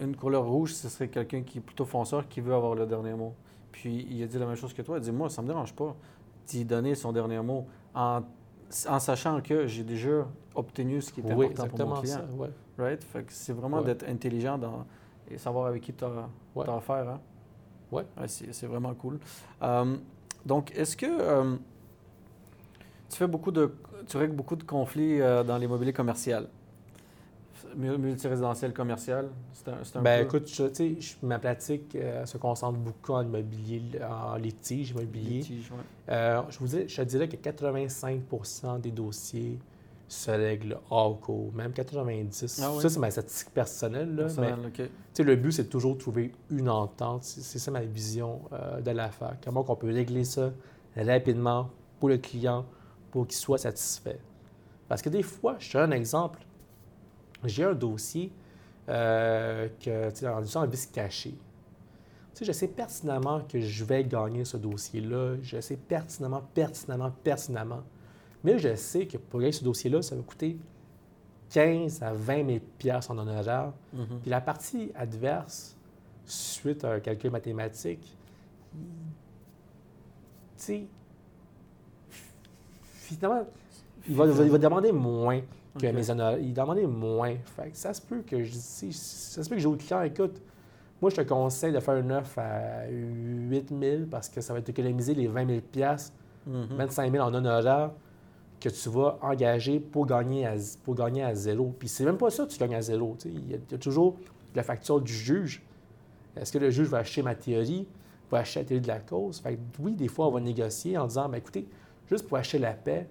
une 0.00 0.14
couleur 0.14 0.46
rouge, 0.46 0.74
ce 0.74 0.88
serait 0.88 1.08
quelqu'un 1.08 1.42
qui 1.42 1.58
est 1.58 1.60
plutôt 1.60 1.84
fonceur, 1.84 2.28
qui 2.28 2.40
veut 2.40 2.54
avoir 2.54 2.74
le 2.74 2.86
dernier 2.86 3.14
mot. 3.14 3.34
Puis 3.72 4.06
il 4.08 4.22
a 4.22 4.26
dit 4.26 4.38
la 4.38 4.46
même 4.46 4.56
chose 4.56 4.72
que 4.72 4.82
toi. 4.82 4.96
Il 4.96 5.00
a 5.00 5.04
dit 5.04 5.12
Moi, 5.12 5.28
ça 5.28 5.42
me 5.42 5.48
dérange 5.48 5.74
pas 5.74 5.94
d'y 6.46 6.64
donner 6.64 6.94
son 6.94 7.12
dernier 7.12 7.40
mot 7.40 7.66
en 7.94 8.22
en 8.88 8.98
sachant 8.98 9.40
que 9.40 9.66
j'ai 9.66 9.82
déjà 9.82 10.26
obtenu 10.54 11.00
ce 11.00 11.12
qui 11.12 11.20
est 11.20 11.30
important 11.30 11.68
pour 11.68 11.86
mon 11.86 12.00
client. 12.00 12.16
Ça, 12.16 12.82
right? 12.82 13.06
c'est 13.28 13.52
vraiment 13.52 13.82
d'être 13.82 14.08
intelligent 14.08 14.58
dans, 14.58 14.86
et 15.30 15.38
savoir 15.38 15.66
avec 15.66 15.82
qui 15.82 15.92
tu 15.92 16.04
as, 16.04 16.72
affaire. 16.72 17.08
Hein? 17.08 17.20
Ouais. 17.92 18.04
c'est, 18.26 18.66
vraiment 18.66 18.94
cool. 18.94 19.18
Euh, 19.62 19.96
donc, 20.44 20.72
est-ce 20.76 20.96
que 20.96 21.06
euh, 21.06 21.56
tu 23.08 23.16
fais 23.16 23.26
beaucoup 23.26 23.52
de, 23.52 23.72
tu 24.06 24.16
règles 24.16 24.34
beaucoup 24.34 24.56
de 24.56 24.64
conflits 24.64 25.20
euh, 25.20 25.44
dans 25.44 25.56
l'immobilier 25.58 25.92
commercial? 25.92 26.48
Multirésidentiel 27.76 28.72
commercial? 28.72 29.28
C'est 29.52 29.96
un, 29.96 30.02
ben, 30.02 30.24
écoute, 30.24 30.44
tu 30.44 30.62
sais, 30.72 30.96
ma 31.22 31.38
pratique 31.38 31.94
euh, 31.94 32.24
se 32.26 32.38
concentre 32.38 32.78
beaucoup 32.78 33.12
en 33.12 33.22
immobilier, 33.22 33.82
en 34.02 34.36
litige 34.36 34.90
immobilier. 34.90 35.44
Euh, 36.08 36.42
je, 36.50 36.58
vous 36.58 36.66
dis, 36.66 36.88
je 36.88 37.02
dirais 37.02 37.28
que 37.28 37.36
85 37.36 38.20
des 38.80 38.90
dossiers 38.90 39.58
se 40.08 40.30
règlent 40.30 40.78
hors 40.90 41.18
cours, 41.18 41.52
même 41.52 41.72
90 41.72 42.62
ah 42.62 42.80
Ça, 42.80 42.88
c'est 42.88 42.98
ma 42.98 43.10
statistique 43.10 43.52
personnelle. 43.52 44.14
Là, 44.14 44.26
Le 45.18 45.36
but, 45.36 45.52
c'est 45.52 45.68
toujours 45.68 45.94
de 45.94 46.00
trouver 46.00 46.32
une 46.50 46.68
entente. 46.68 47.24
C'est 47.24 47.58
ça 47.58 47.70
ma 47.70 47.80
vision 47.80 48.42
euh, 48.52 48.80
de 48.80 48.90
l'affaire. 48.92 49.36
Comment 49.44 49.64
on 49.66 49.76
peut 49.76 49.92
régler 49.92 50.24
ça 50.24 50.52
rapidement 50.96 51.70
pour 51.98 52.08
le 52.08 52.18
client 52.18 52.64
pour 53.10 53.26
qu'il 53.26 53.36
soit 53.36 53.58
satisfait. 53.58 54.20
Parce 54.88 55.02
que 55.02 55.08
des 55.08 55.22
fois, 55.22 55.56
je 55.58 55.70
te 55.70 55.78
donne 55.78 55.92
un 55.92 55.96
exemple, 55.96 56.40
j'ai 57.44 57.64
un 57.64 57.74
dossier 57.74 58.32
euh, 58.88 59.68
que, 59.80 60.10
tu 60.10 60.16
sais, 60.16 60.28
en 60.28 60.40
disant 60.40 60.62
un 60.62 60.66
vice 60.66 60.86
caché. 60.86 61.30
Tu 61.30 61.36
sais, 62.40 62.44
je 62.44 62.52
sais 62.52 62.68
pertinemment 62.68 63.40
que 63.40 63.60
je 63.60 63.84
vais 63.84 64.04
gagner 64.04 64.44
ce 64.44 64.56
dossier-là. 64.56 65.36
Je 65.42 65.60
sais 65.60 65.76
pertinemment, 65.76 66.42
pertinemment, 66.54 67.10
pertinemment. 67.24 67.82
Mais 68.44 68.58
je 68.58 68.74
sais 68.76 69.06
que 69.06 69.16
pour 69.16 69.40
gagner 69.40 69.52
ce 69.52 69.64
dossier-là, 69.64 70.02
ça 70.02 70.14
va 70.14 70.22
coûter 70.22 70.58
15 71.50 72.02
à 72.02 72.12
20 72.12 72.60
000 72.82 72.96
en 73.08 73.18
honoraires. 73.18 73.72
Mm-hmm. 73.94 74.18
Puis 74.22 74.30
la 74.30 74.40
partie 74.40 74.92
adverse, 74.94 75.76
suite 76.24 76.84
à 76.84 76.92
un 76.92 77.00
calcul 77.00 77.30
mathématique, 77.30 78.16
tu 78.72 78.78
sais, 80.56 80.86
finalement, 82.94 83.46
il 84.08 84.14
va, 84.14 84.26
il 84.26 84.50
va, 84.50 84.58
demander 84.58 84.92
moins 84.92 85.40
que 85.78 85.86
mes 85.86 86.52
demandait 86.52 86.86
moins. 86.86 87.34
Fait 87.44 87.70
ça 87.74 87.92
se 87.92 88.02
peut 88.02 88.22
que 88.26 88.42
je 88.42 88.52
ça 88.54 89.42
se 89.42 89.48
peut 89.48 89.56
que 89.56 89.60
j'ai 89.60 89.66
au 89.66 89.76
client, 89.76 90.02
écoute, 90.02 90.40
moi 91.00 91.10
je 91.10 91.16
te 91.16 91.22
conseille 91.22 91.72
de 91.72 91.80
faire 91.80 91.96
une 91.96 92.12
offre 92.12 92.38
à 92.38 92.88
8 92.88 93.68
000 93.80 94.02
parce 94.10 94.28
que 94.28 94.40
ça 94.40 94.54
va 94.54 94.62
t'économiser 94.62 95.14
les 95.14 95.26
20 95.26 95.48
000 95.48 95.60
25 96.46 97.10
000 97.10 97.24
en 97.24 97.34
honoraires 97.34 97.90
que 98.60 98.68
tu 98.68 98.88
vas 98.88 99.18
engager 99.22 99.80
pour 99.80 100.06
gagner 100.06 100.46
à, 100.46 100.54
pour 100.84 100.94
gagner 100.94 101.22
à 101.22 101.34
zéro. 101.34 101.74
Puis 101.78 101.88
c'est 101.88 102.04
même 102.04 102.16
pas 102.16 102.30
ça 102.30 102.44
que 102.46 102.50
tu 102.50 102.58
gagnes 102.58 102.74
à 102.74 102.82
zéro. 102.82 103.16
Il 103.24 103.50
y, 103.50 103.54
a 103.54 103.78
toujours 103.78 104.16
la 104.54 104.62
facture 104.62 105.00
du 105.00 105.12
juge. 105.12 105.62
Est-ce 106.36 106.52
que 106.52 106.58
le 106.58 106.70
juge 106.70 106.88
va 106.88 106.98
acheter 106.98 107.22
ma 107.22 107.34
théorie, 107.34 107.86
va 108.30 108.38
acheter 108.38 108.60
la 108.60 108.66
théorie 108.66 108.82
de 108.82 108.88
la 108.88 109.00
cause? 109.00 109.40
Fait 109.40 109.58
oui, 109.78 109.94
des 109.94 110.08
fois, 110.08 110.28
on 110.28 110.30
va 110.30 110.40
négocier 110.40 110.96
en 110.96 111.06
disant, 111.06 111.28
ben, 111.28 111.38
écoutez, 111.38 111.66
juste 112.08 112.26
pour 112.26 112.38
acheter 112.38 112.58
la 112.58 112.72
paix, 112.72 113.06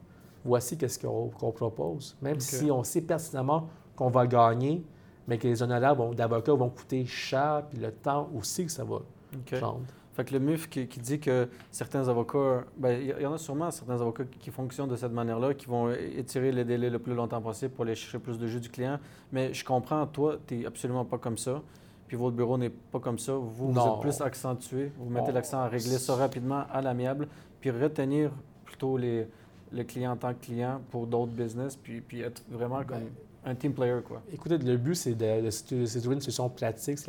voici 0.45 0.77
qu'est-ce 0.77 0.99
qu'on 0.99 1.51
propose. 1.51 2.15
Même 2.21 2.39
si 2.39 2.69
on 2.71 2.83
sait 2.83 3.01
pertinemment 3.01 3.67
qu'on 3.95 4.09
va 4.09 4.27
gagner, 4.27 4.85
mais 5.27 5.37
que 5.37 5.47
les 5.47 5.61
honorables 5.63 6.15
d'avocats 6.15 6.53
vont 6.53 6.69
coûter 6.69 7.05
cher, 7.05 7.63
puis 7.69 7.79
le 7.79 7.91
temps 7.91 8.29
aussi 8.37 8.65
que 8.65 8.71
ça 8.71 8.83
va 8.83 8.97
OK. 8.97 9.59
prendre. 9.59 9.81
Fait 10.13 10.23
que 10.23 10.33
le 10.33 10.39
MUF 10.39 10.69
qui, 10.69 10.87
qui 10.87 10.99
dit 11.01 11.19
que 11.19 11.49
certains 11.71 12.07
avocats, 12.07 12.63
ben, 12.77 12.97
il 13.01 13.21
y- 13.21 13.25
en 13.25 13.33
a 13.33 13.37
sûrement 13.37 13.69
certains 13.69 13.99
avocats 13.99 14.23
qui, 14.39 14.49
fonctionnent 14.49 14.87
de 14.87 14.95
cette 14.95 15.11
manière-là, 15.11 15.53
qui 15.53 15.65
vont 15.65 15.91
étirer 15.91 16.53
les 16.53 16.63
délais 16.63 16.89
le 16.89 16.99
plus 16.99 17.13
longtemps 17.13 17.41
possible 17.41 17.73
pour 17.73 17.83
aller 17.83 17.95
chercher 17.95 18.19
plus 18.19 18.39
de 18.39 18.47
jus 18.47 18.61
du 18.61 18.69
client. 18.69 18.97
Mais 19.33 19.53
je 19.53 19.65
comprends, 19.65 20.05
toi, 20.07 20.37
tu 20.47 20.55
n'es 20.55 20.65
absolument 20.65 21.03
pas 21.03 21.17
comme 21.17 21.37
ça. 21.37 21.61
Puis 22.07 22.15
votre 22.15 22.35
bureau 22.35 22.57
n'est 22.57 22.69
pas 22.69 22.99
comme 22.99 23.19
ça. 23.19 23.33
Vous, 23.33 23.71
vous 23.73 23.77
êtes 23.79 23.99
plus 23.99 24.21
accentué. 24.21 24.91
Vous 24.97 25.09
mettez 25.09 25.33
l'accent 25.33 25.59
à 25.59 25.67
régler 25.67 25.97
ça 25.97 26.15
rapidement, 26.15 26.63
à 26.71 26.81
l'amiable, 26.81 27.27
puis 27.59 27.71
retenir 27.71 28.31
plutôt 28.63 28.95
les, 28.95 29.27
le 29.71 29.83
client 29.83 30.11
en 30.13 30.17
tant 30.17 30.33
que 30.33 30.45
client 30.45 30.81
pour 30.91 31.07
d'autres 31.07 31.31
business, 31.31 31.75
puis, 31.75 32.01
puis 32.01 32.21
être 32.21 32.43
vraiment 32.49 32.79
Ben, 32.79 32.85
comme 32.85 33.09
un 33.45 33.55
team 33.55 33.73
player, 33.73 33.99
quoi. 34.03 34.21
Écoutez, 34.33 34.57
le 34.57 34.77
but, 34.77 34.95
c'est 34.95 35.13
de, 35.15 35.41
de, 35.41 35.41
de- 35.45 35.49
c'est 35.85 35.95
de 35.95 35.99
trouver 35.99 36.15
une 36.15 36.21
solution 36.21 36.49
pratique, 36.49 36.97
c'est 36.97 37.07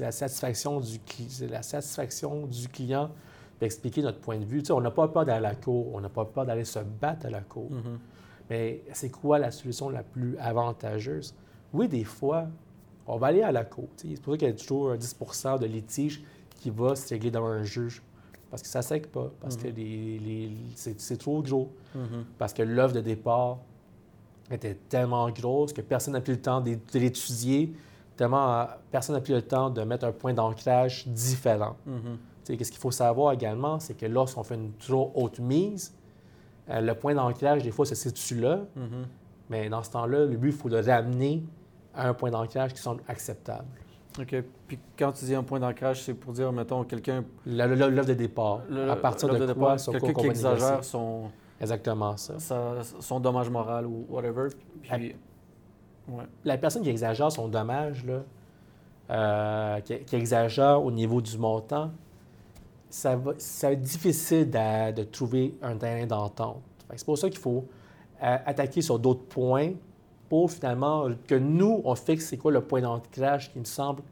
la, 0.00 0.12
satisfaction 0.12 0.80
du, 0.80 0.98
la 1.48 1.62
satisfaction 1.62 2.46
du 2.46 2.68
client 2.68 3.10
d'expliquer 3.60 4.02
notre 4.02 4.18
point 4.20 4.38
de 4.38 4.44
vue. 4.44 4.60
Tu 4.60 4.66
sais, 4.66 4.72
on 4.72 4.80
n'a 4.80 4.90
pas 4.90 5.08
peur 5.08 5.24
d'aller 5.24 5.38
à 5.46 5.50
la 5.50 5.54
cour, 5.54 5.94
on 5.94 6.00
n'a 6.00 6.08
pas 6.08 6.24
peur 6.24 6.46
d'aller 6.46 6.64
se 6.64 6.78
battre 6.78 7.26
à 7.26 7.30
la 7.30 7.40
cour. 7.40 7.70
Mhm. 7.70 7.98
Mais 8.48 8.82
c'est 8.92 9.10
quoi 9.10 9.38
la 9.38 9.50
solution 9.50 9.88
la 9.90 10.02
plus 10.02 10.36
avantageuse? 10.38 11.34
Oui, 11.72 11.86
des 11.88 12.04
fois, 12.04 12.48
on 13.06 13.16
va 13.16 13.28
aller 13.28 13.42
à 13.42 13.52
la 13.52 13.64
cour. 13.64 13.88
tu 13.96 14.08
sais. 14.08 14.14
C'est 14.16 14.22
pour 14.22 14.32
ça 14.34 14.38
qu'il 14.38 14.48
y 14.48 14.50
a 14.50 14.54
toujours 14.54 14.90
un 14.90 14.96
10% 14.96 15.58
de 15.60 15.66
litige 15.66 16.22
qui 16.56 16.70
va 16.70 16.94
se 16.96 17.08
régler 17.08 17.30
devant 17.30 17.46
un 17.46 17.62
juge. 17.62 18.02
Parce 18.50 18.62
que 18.62 18.68
ça 18.68 18.80
ne 18.80 18.84
sec 18.84 19.10
pas, 19.12 19.30
parce 19.40 19.56
que 19.56 19.68
Mhm. 19.68 19.74
les- 19.76 20.18
les- 20.18 20.56
c'est 20.74 21.16
trop 21.16 21.40
gros, 21.42 21.70
Mhm. 21.94 22.24
parce 22.38 22.52
que 22.52 22.62
l'œuvre 22.62 22.92
de 22.94 23.00
départ 23.00 23.58
était 24.50 24.74
tellement 24.88 25.30
grosse 25.30 25.72
que 25.72 25.80
personne 25.80 26.14
n'a 26.14 26.20
pris 26.20 26.32
le 26.32 26.40
temps 26.42 26.60
de 26.60 26.76
l'étudier, 26.94 27.72
tellement 28.16 28.52
euh, 28.60 28.64
personne 28.90 29.14
n'a 29.14 29.20
pris 29.20 29.32
le 29.32 29.42
temps 29.42 29.70
de 29.70 29.82
mettre 29.82 30.04
un 30.06 30.12
point 30.12 30.34
d'ancrage 30.34 31.06
différent. 31.06 31.76
Mhm. 31.86 32.18
Qu'est-ce 32.44 32.72
qu'il 32.72 32.80
faut 32.80 32.90
savoir 32.90 33.32
également, 33.32 33.78
c'est 33.78 33.94
que 33.94 34.06
lorsqu'on 34.06 34.42
fait 34.42 34.56
une 34.56 34.72
trop 34.72 35.12
haute 35.14 35.38
mise, 35.38 35.94
euh, 36.68 36.80
le 36.80 36.94
point 36.94 37.14
d'ancrage, 37.14 37.62
des 37.62 37.70
fois, 37.70 37.86
se 37.86 37.94
situe 37.94 38.40
là, 38.40 38.62
mais 39.48 39.68
dans 39.68 39.84
ce 39.84 39.90
temps-là, 39.92 40.24
le 40.26 40.36
but, 40.36 40.48
il 40.48 40.52
faut 40.54 40.68
le 40.68 40.80
ramener 40.80 41.44
à 41.94 42.08
un 42.08 42.14
point 42.14 42.30
d'ancrage 42.32 42.74
qui 42.74 42.80
semble 42.80 43.02
acceptable. 43.06 43.68
OK. 44.18 44.34
Puis 44.66 44.78
quand 44.98 45.12
tu 45.12 45.24
dis 45.24 45.34
un 45.34 45.42
point 45.42 45.60
d'ancrage, 45.60 46.02
c'est 46.02 46.14
pour 46.14 46.32
dire, 46.32 46.52
mettons, 46.52 46.84
quelqu'un 46.84 47.24
L'œuvre 47.46 48.04
de 48.04 48.14
départ, 48.14 48.62
Le- 48.68 48.90
à 48.90 48.96
partir 48.96 49.28
de 49.28 49.44
le 49.44 49.54
quoi, 49.54 49.78
sur 49.78 49.92
quelqu'un 49.92 50.12
qui 50.14 50.26
exagère 50.26 50.82
son, 50.84 51.30
Exactement 51.60 52.16
ça. 52.16 52.38
sa- 52.38 52.82
son 53.00 53.20
dommage 53.20 53.50
moral 53.50 53.86
ou 53.86 54.06
whatever. 54.08 54.48
Puis, 54.82 55.14
ouais. 56.08 56.24
La 56.44 56.58
personne 56.58 56.82
qui 56.82 56.90
exagère 56.90 57.30
son 57.30 57.48
dommage, 57.48 58.04
là, 58.04 58.22
euh, 59.10 59.80
qui, 59.80 59.98
qui 60.00 60.16
exagère 60.16 60.82
au 60.82 60.90
niveau 60.90 61.20
du 61.20 61.36
montant, 61.38 61.90
ça 62.88 63.14
va, 63.16 63.32
ça 63.38 63.68
va 63.68 63.72
être 63.74 63.80
difficile 63.82 64.50
de, 64.50 65.02
trouver 65.04 65.54
un 65.62 65.76
terrain 65.76 66.06
d'entente. 66.06 66.60
C'est 66.96 67.04
pour 67.04 67.16
ça 67.16 67.28
qu'il 67.30 67.38
faut 67.38 67.64
euh, 68.22 68.36
attaquer 68.44 68.82
sur 68.82 68.98
d'autres 68.98 69.24
points 69.24 69.70
pour 70.30 70.50
finalement 70.50 71.08
que 71.26 71.34
nous, 71.34 71.82
on 71.84 71.94
fixe 71.94 72.28
c'est 72.28 72.38
quoi 72.38 72.52
le 72.52 72.62
point 72.62 72.80
d'ancrage 72.80 73.52
qui 73.52 73.58
me 73.58 73.64
semble 73.64 74.02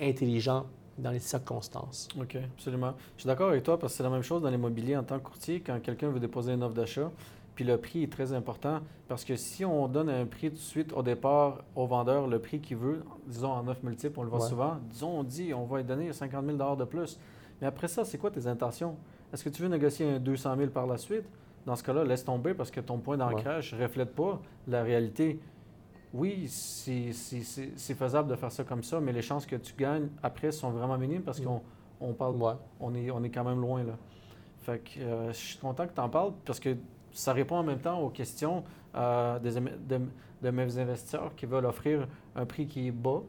intelligent 0.00 0.66
dans 0.98 1.10
les 1.10 1.18
circonstances. 1.18 2.08
OK, 2.18 2.36
absolument. 2.54 2.94
Je 3.16 3.20
suis 3.22 3.26
d'accord 3.28 3.50
avec 3.50 3.62
toi 3.62 3.78
parce 3.78 3.92
que 3.92 3.98
c'est 3.98 4.02
la 4.02 4.08
même 4.10 4.22
chose 4.22 4.42
dans 4.42 4.48
l'immobilier 4.48 4.96
en 4.96 5.02
tant 5.04 5.18
que 5.18 5.24
courtier. 5.24 5.60
Quand 5.60 5.78
quelqu'un 5.80 6.08
veut 6.08 6.18
déposer 6.18 6.54
une 6.54 6.62
offre 6.62 6.74
d'achat, 6.74 7.10
puis 7.54 7.64
le 7.64 7.76
prix 7.76 8.04
est 8.04 8.10
très 8.12 8.32
important 8.32 8.80
parce 9.06 9.22
que 9.24 9.36
si 9.36 9.64
on 9.66 9.86
donne 9.88 10.08
un 10.08 10.24
prix 10.24 10.48
tout 10.48 10.56
de 10.56 10.60
suite 10.60 10.94
au 10.94 11.02
départ 11.02 11.62
au 11.74 11.86
vendeur, 11.86 12.26
le 12.26 12.38
prix 12.38 12.60
qu'il 12.60 12.78
veut, 12.78 13.02
disons 13.26 13.50
en 13.52 13.68
offre 13.68 13.84
multiple, 13.84 14.18
on 14.18 14.22
le 14.22 14.30
voit 14.30 14.40
Ouais. 14.42 14.48
souvent, 14.48 14.78
disons 14.90 15.18
on 15.20 15.22
dit 15.24 15.52
on 15.52 15.64
va 15.66 15.76
lui 15.78 15.84
donner 15.84 16.10
50 16.12 16.44
000 16.46 16.76
de 16.76 16.84
plus. 16.84 17.18
Mais 17.60 17.66
après 17.66 17.88
ça, 17.88 18.04
c'est 18.06 18.16
quoi 18.16 18.30
tes 18.30 18.46
intentions? 18.46 18.96
Est-ce 19.32 19.44
que 19.44 19.50
tu 19.50 19.60
veux 19.60 19.68
négocier 19.68 20.08
un 20.08 20.18
200 20.18 20.56
000 20.56 20.70
par 20.70 20.86
la 20.86 20.96
suite? 20.96 21.24
Dans 21.66 21.76
ce 21.76 21.82
cas-là, 21.82 22.04
laisse 22.04 22.24
tomber 22.24 22.54
parce 22.54 22.70
que 22.70 22.80
ton 22.80 22.96
point 22.98 23.16
d'ancrage 23.18 23.74
ne 23.74 23.82
reflète 23.82 24.14
pas 24.14 24.40
la 24.68 24.82
réalité. 24.82 25.40
Oui, 26.16 26.48
c'est 26.48 27.12
faisable 27.94 28.28
de 28.30 28.36
faire 28.36 28.52
ça 28.52 28.64
comme 28.64 28.82
ça, 28.82 29.00
mais 29.00 29.12
les 29.12 29.22
chances 29.22 29.46
que 29.46 29.56
tu 29.56 29.74
gagnes 29.74 30.08
après 30.22 30.50
sont 30.52 30.70
vraiment 30.70 30.96
minimes 30.98 31.22
parce 31.22 31.40
qu'on 31.40 31.60
on 32.00 32.12
parle 32.12 32.36
Ouais. 32.36 32.52
on 32.80 32.94
est, 32.94 33.10
on 33.10 33.22
est 33.22 33.30
quand 33.30 33.44
même 33.44 33.60
loin 33.60 33.82
là. 33.84 33.92
Fait 34.58 34.78
que 34.78 35.00
euh, 35.00 35.28
je 35.32 35.36
suis 35.36 35.58
content 35.58 35.86
que 35.86 35.94
tu 35.94 36.00
en 36.00 36.08
parles 36.08 36.32
parce 36.44 36.58
que 36.60 36.76
ça 37.12 37.32
répond 37.32 37.56
en 37.56 37.62
même 37.62 37.78
temps 37.80 38.00
aux 38.00 38.10
questions 38.10 38.64
euh, 38.94 39.38
des, 39.38 39.52
de, 39.60 40.00
de 40.42 40.50
mes 40.50 40.78
investisseurs 40.78 41.34
qui 41.36 41.46
veulent 41.46 41.66
offrir 41.66 42.06
un 42.34 42.44
prix 42.46 42.66
qui 42.66 42.88
est 42.88 42.92
bas. 42.92 43.22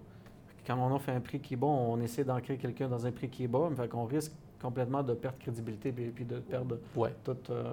Quand 0.66 0.76
on 0.78 0.94
offre 0.96 1.10
un 1.10 1.22
prix 1.22 1.40
qui 1.40 1.54
est 1.54 1.58
bas, 1.58 1.68
on 1.68 2.00
essaie 2.02 2.24
d'ancrer 2.24 2.58
quelqu'un 2.58 2.88
dans 2.90 3.06
un 3.06 3.12
prix 3.12 3.30
qui 3.30 3.44
est 3.46 3.48
bas, 3.48 3.68
mais 3.70 3.76
fait 3.76 3.88
qu'on 3.88 4.06
risque 4.06 4.34
complètement 4.62 5.04
de 5.04 5.14
perdre 5.14 5.38
crédibilité 5.38 5.90
et 5.90 5.92
puis 5.92 6.26
de 6.26 6.40
perdre 6.40 6.80
Ouais. 6.96 7.14
toute, 7.24 7.50
euh, 7.52 7.72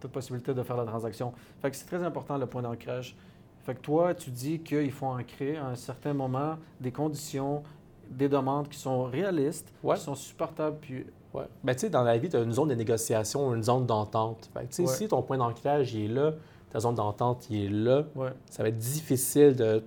toute 0.00 0.12
possibilité 0.12 0.54
de 0.54 0.62
faire 0.62 0.76
la 0.76 0.84
transaction. 0.84 1.32
Fait 1.60 1.70
que 1.70 1.76
c'est 1.76 1.86
très 1.86 2.02
important 2.02 2.38
le 2.38 2.46
point 2.46 2.62
d'ancrage. 2.62 3.16
Fait 3.64 3.74
que 3.74 3.80
toi, 3.80 4.14
tu 4.14 4.30
dis 4.30 4.60
qu'il 4.60 4.90
faut 4.92 5.06
ancrer 5.06 5.56
à 5.56 5.66
un 5.66 5.74
certain 5.74 6.12
moment 6.12 6.56
des 6.80 6.92
conditions, 6.92 7.62
des 8.10 8.28
demandes 8.28 8.68
qui 8.68 8.78
sont 8.78 9.04
réalistes, 9.04 9.72
Ouais. 9.82 9.96
qui 9.96 10.02
sont 10.02 10.14
supportables, 10.14 10.76
puis 10.80 11.06
Ouais. 11.32 11.46
Ben, 11.64 11.74
tu 11.74 11.80
sais, 11.80 11.90
dans 11.90 12.04
la 12.04 12.16
vie, 12.16 12.28
tu 12.28 12.36
as 12.36 12.42
une 12.42 12.52
zone 12.52 12.68
de 12.68 12.74
négociation, 12.76 13.52
une 13.56 13.62
zone 13.64 13.86
d'entente. 13.86 14.48
Ouais. 14.54 14.68
Si 14.70 15.08
ton 15.08 15.20
point 15.22 15.36
d'ancrage 15.36 15.96
est 15.96 16.06
là, 16.06 16.32
ta 16.70 16.78
zone 16.78 16.94
d'entente 16.94 17.48
est 17.50 17.68
là, 17.68 18.04
ouais. 18.14 18.30
ça 18.50 18.62
va 18.62 18.68
être 18.68 18.78
difficile 18.78 19.56
de, 19.56 19.82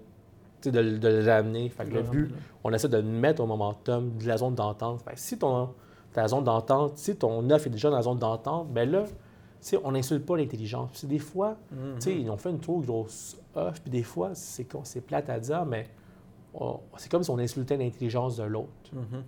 de, 0.66 0.72
de 0.98 1.08
le 1.08 1.26
ramener. 1.26 1.70
Fait 1.70 1.86
que 1.86 1.94
le 1.94 2.02
but, 2.02 2.34
on 2.66 2.74
essaie 2.74 2.90
de 2.90 3.00
mettre 3.00 3.42
au 3.42 3.46
momentum 3.46 4.18
de 4.18 4.28
la 4.28 4.36
zone 4.36 4.56
d'entente. 4.56 5.02
Fait 5.04 5.13
que 5.13 5.20
si 5.22 5.38
ton, 5.38 5.70
ta 6.12 6.28
zone 6.28 6.44
d'entente, 6.44 6.98
si 6.98 7.16
ton 7.16 7.50
offre 7.50 7.68
est 7.68 7.70
déjà 7.70 7.90
dans 7.90 7.96
la 7.96 8.02
zone 8.02 8.20
d'entente, 8.20 8.68
ben 8.74 8.92
là, 8.92 9.06
tu 9.62 9.67
sais, 9.70 9.80
on 9.84 9.91
n'insulte 9.91 10.26
pas 10.26 10.38
l'intelligence. 10.38 11.04
Des 11.06 11.20
fois, 11.20 11.58
sais, 12.00 12.20
ils 12.20 12.30
ont 12.30 12.38
fait 12.38 12.50
une 12.52 12.60
trop 12.60 12.80
grosse 12.80 13.38
offre, 13.56 13.82
puis 13.82 13.91
des 13.91 14.04
fois, 14.04 14.32
c'est 14.36 15.02
plate 15.02 15.30
à 15.30 15.39
dire, 15.39 15.65
mais 15.65 15.88
c'est 16.98 17.10
comme 17.12 17.24
si 17.24 17.30
on 17.30 17.38
insultait 17.39 17.78
l'intelligence 17.78 18.38
de 18.38 18.43
l'autre. 18.43 18.70
Mhm. 18.93 19.24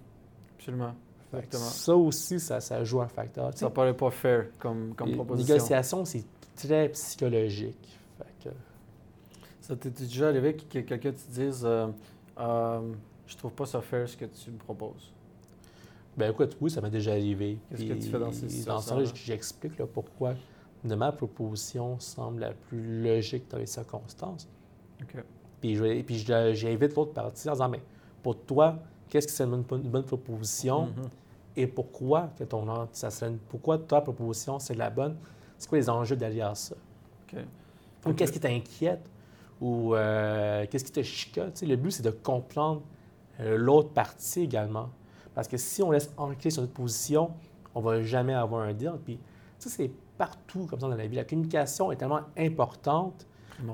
Absolument. 0.58 0.94
Exactement. 1.32 1.64
Ça 1.64 1.96
aussi, 1.96 2.40
ça, 2.40 2.60
ça 2.60 2.84
joue 2.84 3.02
un 3.02 3.08
facteur. 3.08 3.52
Tu 3.52 3.60
sais, 3.60 3.66
Ça 3.66 3.70
paraît 3.70 3.94
pas 3.96 4.10
fair 4.10 4.48
comme, 4.58 4.94
comme 4.96 5.12
proposition. 5.14 5.54
négociations, 5.56 6.06
c'est 6.06 6.26
très 6.56 6.90
psychologique. 6.90 8.00
Fait 8.18 8.50
que, 8.50 8.56
Ça 9.62 9.76
t'est 9.76 9.92
déjà 9.92 10.30
arrivé 10.30 10.56
que 10.56 10.64
que 10.64 10.80
quelqu'un 10.80 11.12
te 11.12 11.32
dise 11.32 11.62
euh, 11.64 11.88
Euh, 12.40 12.80
Je 13.28 13.38
trouve 13.38 13.52
pas 13.52 13.66
ça 13.68 13.80
fair 13.82 14.10
ce 14.10 14.18
que 14.18 14.26
tu 14.26 14.50
me 14.50 14.58
proposes. 14.58 15.14
Ben 16.18 16.32
écoute, 16.32 16.58
oui, 16.60 16.70
ça 16.70 16.82
m'est 16.82 16.90
déjà 16.90 17.12
arrivé. 17.12 17.58
Qu'est-ce 17.70 17.84
que 17.84 17.94
tu 17.94 18.02
fais 18.10 18.20
dans 18.20 18.32
ces 18.32 18.66
Dans 18.66 18.80
ce 18.80 18.94
j'explique 19.16 19.78
là, 19.78 19.86
pourquoi 19.88 20.34
de 20.84 20.96
ma 20.96 21.12
proposition 21.12 22.00
semble 22.00 22.40
la 22.42 22.52
plus 22.54 23.04
logique 23.04 23.50
dans 23.50 23.58
les 23.58 23.66
circonstances. 23.66 24.48
OK. 25.02 25.22
Puis 25.62 25.76
je 25.76 26.02
puis 26.04 26.18
je- 26.20 26.54
j'invite 26.54 26.96
l'autre 26.96 27.14
partie 27.14 27.50
en 27.50 27.54
disant, 27.54 27.70
mais 27.70 27.82
pour 28.24 28.38
toi, 28.38 28.78
qu'est-ce 29.10 29.28
que 29.28 29.34
c'est 29.34 29.44
une 29.44 29.62
bonne, 29.62 29.84
une 29.84 29.90
bonne 29.90 30.06
proposition 30.06 30.86
Mhm. 30.86 31.10
et 31.58 31.68
pourquoi 31.68 32.32
que 32.38 32.44
ton 32.46 32.66
ça 32.94 33.10
serait 33.10 33.32
une- 33.32 33.38
pourquoi 33.40 33.78
ta 33.78 34.00
proposition 34.02 34.58
c'est 34.60 34.76
la 34.76 34.90
bonne? 34.90 35.18
C'est 35.58 35.68
quoi 35.70 35.78
les 35.78 35.90
enjeux 35.90 36.16
derrière 36.16 36.56
ça? 36.56 36.76
OK. 37.28 37.40
Ou 38.06 38.14
qu'est-ce 38.14 38.32
qui 38.32 38.40
t'inquiète? 38.40 39.10
Ou 39.60 39.94
euh, 39.94 40.66
qu'est-ce 40.70 40.86
qui 40.86 40.92
te 40.94 41.04
chicote? 41.04 41.54
Tu 41.56 41.60
sais, 41.60 41.66
le 41.66 41.76
but, 41.76 41.92
c'est 41.92 42.04
de 42.04 42.12
comprendre 42.12 42.82
euh, 43.42 43.58
l'autre 43.58 43.90
partie 43.90 44.42
également. 44.44 44.90
Parce 45.40 45.48
que 45.48 45.56
si 45.56 45.82
on 45.82 45.90
laisse 45.92 46.12
ancrer 46.18 46.50
sur 46.50 46.62
notre 46.64 46.74
position, 46.74 47.32
on 47.74 47.80
ne 47.80 47.86
va 47.86 48.02
jamais 48.04 48.34
avoir 48.34 48.64
un 48.64 48.74
deal. 48.74 48.92
Puis 49.06 49.18
ça, 49.58 49.70
c'est 49.70 49.90
partout 50.18 50.66
comme 50.66 50.82
ça 50.82 50.90
dans 50.90 50.96
la 50.98 51.08
vie. 51.08 51.16
La 51.16 51.24
communication 51.24 51.94
est 51.94 51.96
tellement 51.96 52.20
importante. 52.38 53.26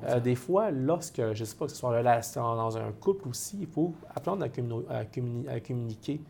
Euh, 0.03 0.19
des 0.19 0.35
fois, 0.35 0.69
lorsque, 0.69 1.17
je 1.17 1.39
ne 1.39 1.43
sais 1.45 1.55
pas, 1.55 1.65
que 1.65 1.71
ce 1.71 1.77
soit 1.77 2.03
dans 2.03 2.77
un 2.77 2.91
couple 2.91 3.27
aussi, 3.29 3.57
il 3.61 3.65
faut 3.67 3.93
apprendre 4.13 4.43
à, 4.43 4.47
communi- 4.49 4.85
à 4.89 5.05
communi- 5.05 5.47
à 5.49 5.59
communiquer. 5.59 6.21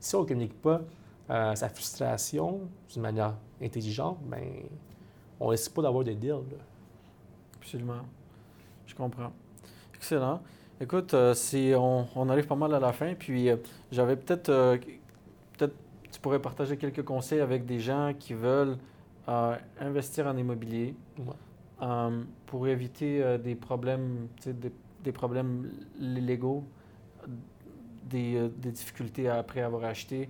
Si 0.00 0.16
on 0.16 0.22
ne 0.22 0.26
communique 0.26 0.60
pas 0.60 0.80
euh, 1.30 1.54
sa 1.54 1.68
frustration 1.68 2.62
d'une 2.92 3.02
manière 3.02 3.34
intelligente, 3.62 4.18
ben, 4.26 4.42
on 5.38 5.44
ne 5.46 5.50
risque 5.50 5.72
pas 5.72 5.82
d'avoir 5.82 6.02
des 6.02 6.16
deals. 6.16 6.30
là. 6.30 6.58
Absolument. 7.60 8.02
Je 8.86 8.94
comprends. 8.96 9.30
Excellent. 9.94 10.40
Écoute, 10.82 11.12
euh, 11.12 11.34
si 11.34 11.72
on, 11.76 12.06
on 12.16 12.28
arrive 12.30 12.46
pas 12.46 12.54
mal 12.54 12.74
à 12.74 12.80
la 12.80 12.92
fin, 12.92 13.14
puis 13.14 13.50
euh, 13.50 13.56
j'avais 13.92 14.16
peut-être, 14.16 14.48
euh, 14.48 14.78
peut-être, 15.58 15.74
tu 16.10 16.18
pourrais 16.20 16.40
partager 16.40 16.78
quelques 16.78 17.04
conseils 17.04 17.40
avec 17.40 17.66
des 17.66 17.80
gens 17.80 18.14
qui 18.18 18.32
veulent 18.34 18.78
investir 19.78 20.26
en 20.26 20.36
immobilier 20.36 20.96
Ouais. 21.18 22.10
pour 22.46 22.66
éviter 22.66 23.38
des 23.38 23.54
problèmes, 23.54 24.26
tu 24.38 24.44
sais, 24.44 24.52
des, 24.52 24.72
des 25.04 25.12
problèmes 25.12 25.70
légaux, 26.00 26.64
des, 28.04 28.48
des 28.56 28.72
difficultés 28.72 29.28
après 29.28 29.60
avoir 29.60 29.84
acheté. 29.84 30.28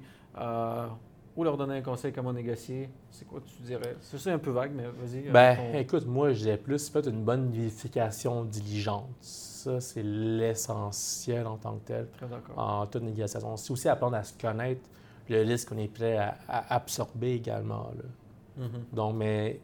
Ou 1.36 1.44
leur 1.44 1.56
donner 1.56 1.78
un 1.78 1.82
conseil 1.82 2.12
comment 2.12 2.32
négocier, 2.32 2.88
c'est 3.10 3.26
quoi 3.26 3.40
tu 3.46 3.62
dirais? 3.62 3.96
C'est 4.00 4.18
ça 4.18 4.32
un 4.32 4.38
peu 4.38 4.50
vague, 4.50 4.72
mais 4.74 4.84
vas-y. 4.84 5.28
euh, 5.28 5.32
Ben, 5.32 5.56
ton- 5.56 5.78
écoute, 5.78 6.06
moi, 6.06 6.32
je 6.32 6.40
dirais 6.42 6.56
plus, 6.56 6.88
faites 6.90 7.06
une 7.06 7.22
bonne 7.24 7.50
vérification 7.50 8.44
diligente. 8.44 9.08
Ça, 9.20 9.80
c'est 9.80 10.02
l'essentiel 10.02 11.46
en 11.46 11.56
tant 11.56 11.74
que 11.76 11.84
tel, 11.86 12.08
Très 12.16 12.26
d'accord. 12.26 12.58
en 12.58 12.86
toute 12.86 13.02
négociation. 13.02 13.56
C'est 13.56 13.70
aussi 13.72 13.88
apprendre 13.88 14.16
à 14.16 14.24
se 14.24 14.32
connaître 14.36 14.80
le 15.28 15.42
risque 15.42 15.68
qu'on 15.68 15.78
est 15.78 15.86
prêt 15.92 16.16
à, 16.16 16.36
à 16.48 16.74
absorber 16.74 17.34
également. 17.34 17.92
là. 17.96 18.64
Mhm. 18.64 18.84
Donc, 18.92 19.14
mais 19.16 19.60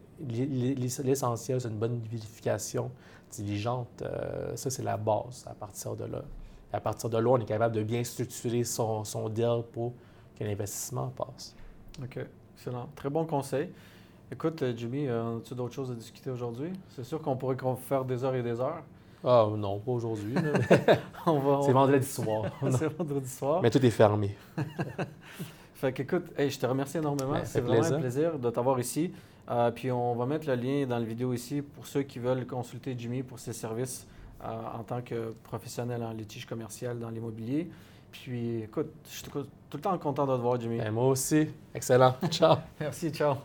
l'essentiel, 0.85 1.61
c'est 1.61 1.67
une 1.67 1.77
bonne 1.77 1.99
vérification 1.99 2.91
diligente. 3.31 4.01
Euh, 4.01 4.55
ça, 4.55 4.69
c'est 4.69 4.83
la 4.83 4.97
base 4.97 5.45
à 5.47 5.53
partir 5.53 5.95
de 5.95 6.05
là. 6.05 6.21
À 6.71 6.79
partir 6.79 7.09
de 7.09 7.17
là, 7.17 7.29
on 7.29 7.37
est 7.37 7.45
capable 7.45 7.75
de 7.75 7.83
bien 7.83 8.03
structurer 8.03 8.63
son, 8.63 9.03
son 9.03 9.29
deal 9.29 9.63
pour 9.71 9.93
que 10.37 10.43
l'investissement 10.43 11.07
passe. 11.15 11.55
OK, 12.01 12.19
excellent. 12.55 12.89
Très 12.95 13.09
bon 13.09 13.25
conseil. 13.25 13.69
Écoute, 14.31 14.61
euh, 14.61 14.73
Jimmy, 14.75 15.07
euh, 15.07 15.37
as-tu 15.37 15.55
d'autres 15.55 15.73
choses 15.73 15.91
à 15.91 15.95
discuter 15.95 16.29
aujourd'hui? 16.29 16.71
C'est 16.95 17.03
sûr 17.03 17.21
qu'on 17.21 17.35
pourrait 17.37 17.57
faire 17.87 18.03
des 18.05 18.23
heures 18.23 18.35
et 18.35 18.43
des 18.43 18.59
heures. 18.59 18.83
Ah 19.23 19.47
non, 19.57 19.79
pas 19.79 19.91
aujourd'hui. 19.91 20.35
On 21.25 21.61
c'est 21.63 21.69
on- 21.69 21.73
vendredi 21.73 22.05
soir. 22.05 22.45
c'est 22.71 22.87
vendredi 22.93 23.27
soir. 23.29 23.61
mais 23.61 23.69
tout 23.71 23.83
est 23.83 23.89
fermé. 23.89 24.35
Fait 25.75 25.93
qu'écoute, 25.93 26.25
hey, 26.37 26.49
je 26.49 26.59
te 26.59 26.65
remercie 26.65 26.97
énormément. 26.97 27.33
Ben, 27.33 27.45
C'est 27.45 27.61
vraiment 27.61 27.75
un 27.83 27.99
plaisir. 27.99 27.99
plaisir 27.99 28.39
de 28.39 28.49
t'avoir 28.49 28.79
ici. 28.79 29.11
Euh, 29.49 29.71
puis 29.71 29.91
on 29.91 30.15
va 30.15 30.25
mettre 30.25 30.47
le 30.47 30.55
lien 30.55 30.85
dans 30.87 30.97
la 30.97 31.05
vidéo 31.05 31.33
ici 31.33 31.61
pour 31.61 31.85
ceux 31.87 32.01
qui 32.03 32.19
veulent 32.19 32.45
consulter 32.45 32.95
Jimmy 32.97 33.23
pour 33.23 33.39
ses 33.39 33.53
services 33.53 34.07
euh, 34.43 34.47
en 34.77 34.83
tant 34.83 35.01
que 35.01 35.33
professionnel 35.43 36.03
en 36.03 36.11
litige 36.11 36.45
commercial 36.45 36.99
dans 36.99 37.09
l'immobilier. 37.09 37.69
Puis 38.11 38.63
écoute, 38.63 38.91
je 39.05 39.09
suis 39.09 39.23
tout 39.23 39.45
le 39.73 39.79
temps 39.81 39.97
content 39.97 40.25
de 40.25 40.35
te 40.35 40.41
voir, 40.41 40.59
Jimmy. 40.59 40.77
Ben, 40.77 40.91
moi 40.91 41.07
aussi. 41.07 41.49
Excellent. 41.73 42.15
Ciao. 42.29 42.57
Merci, 42.79 43.11
ciao. 43.11 43.35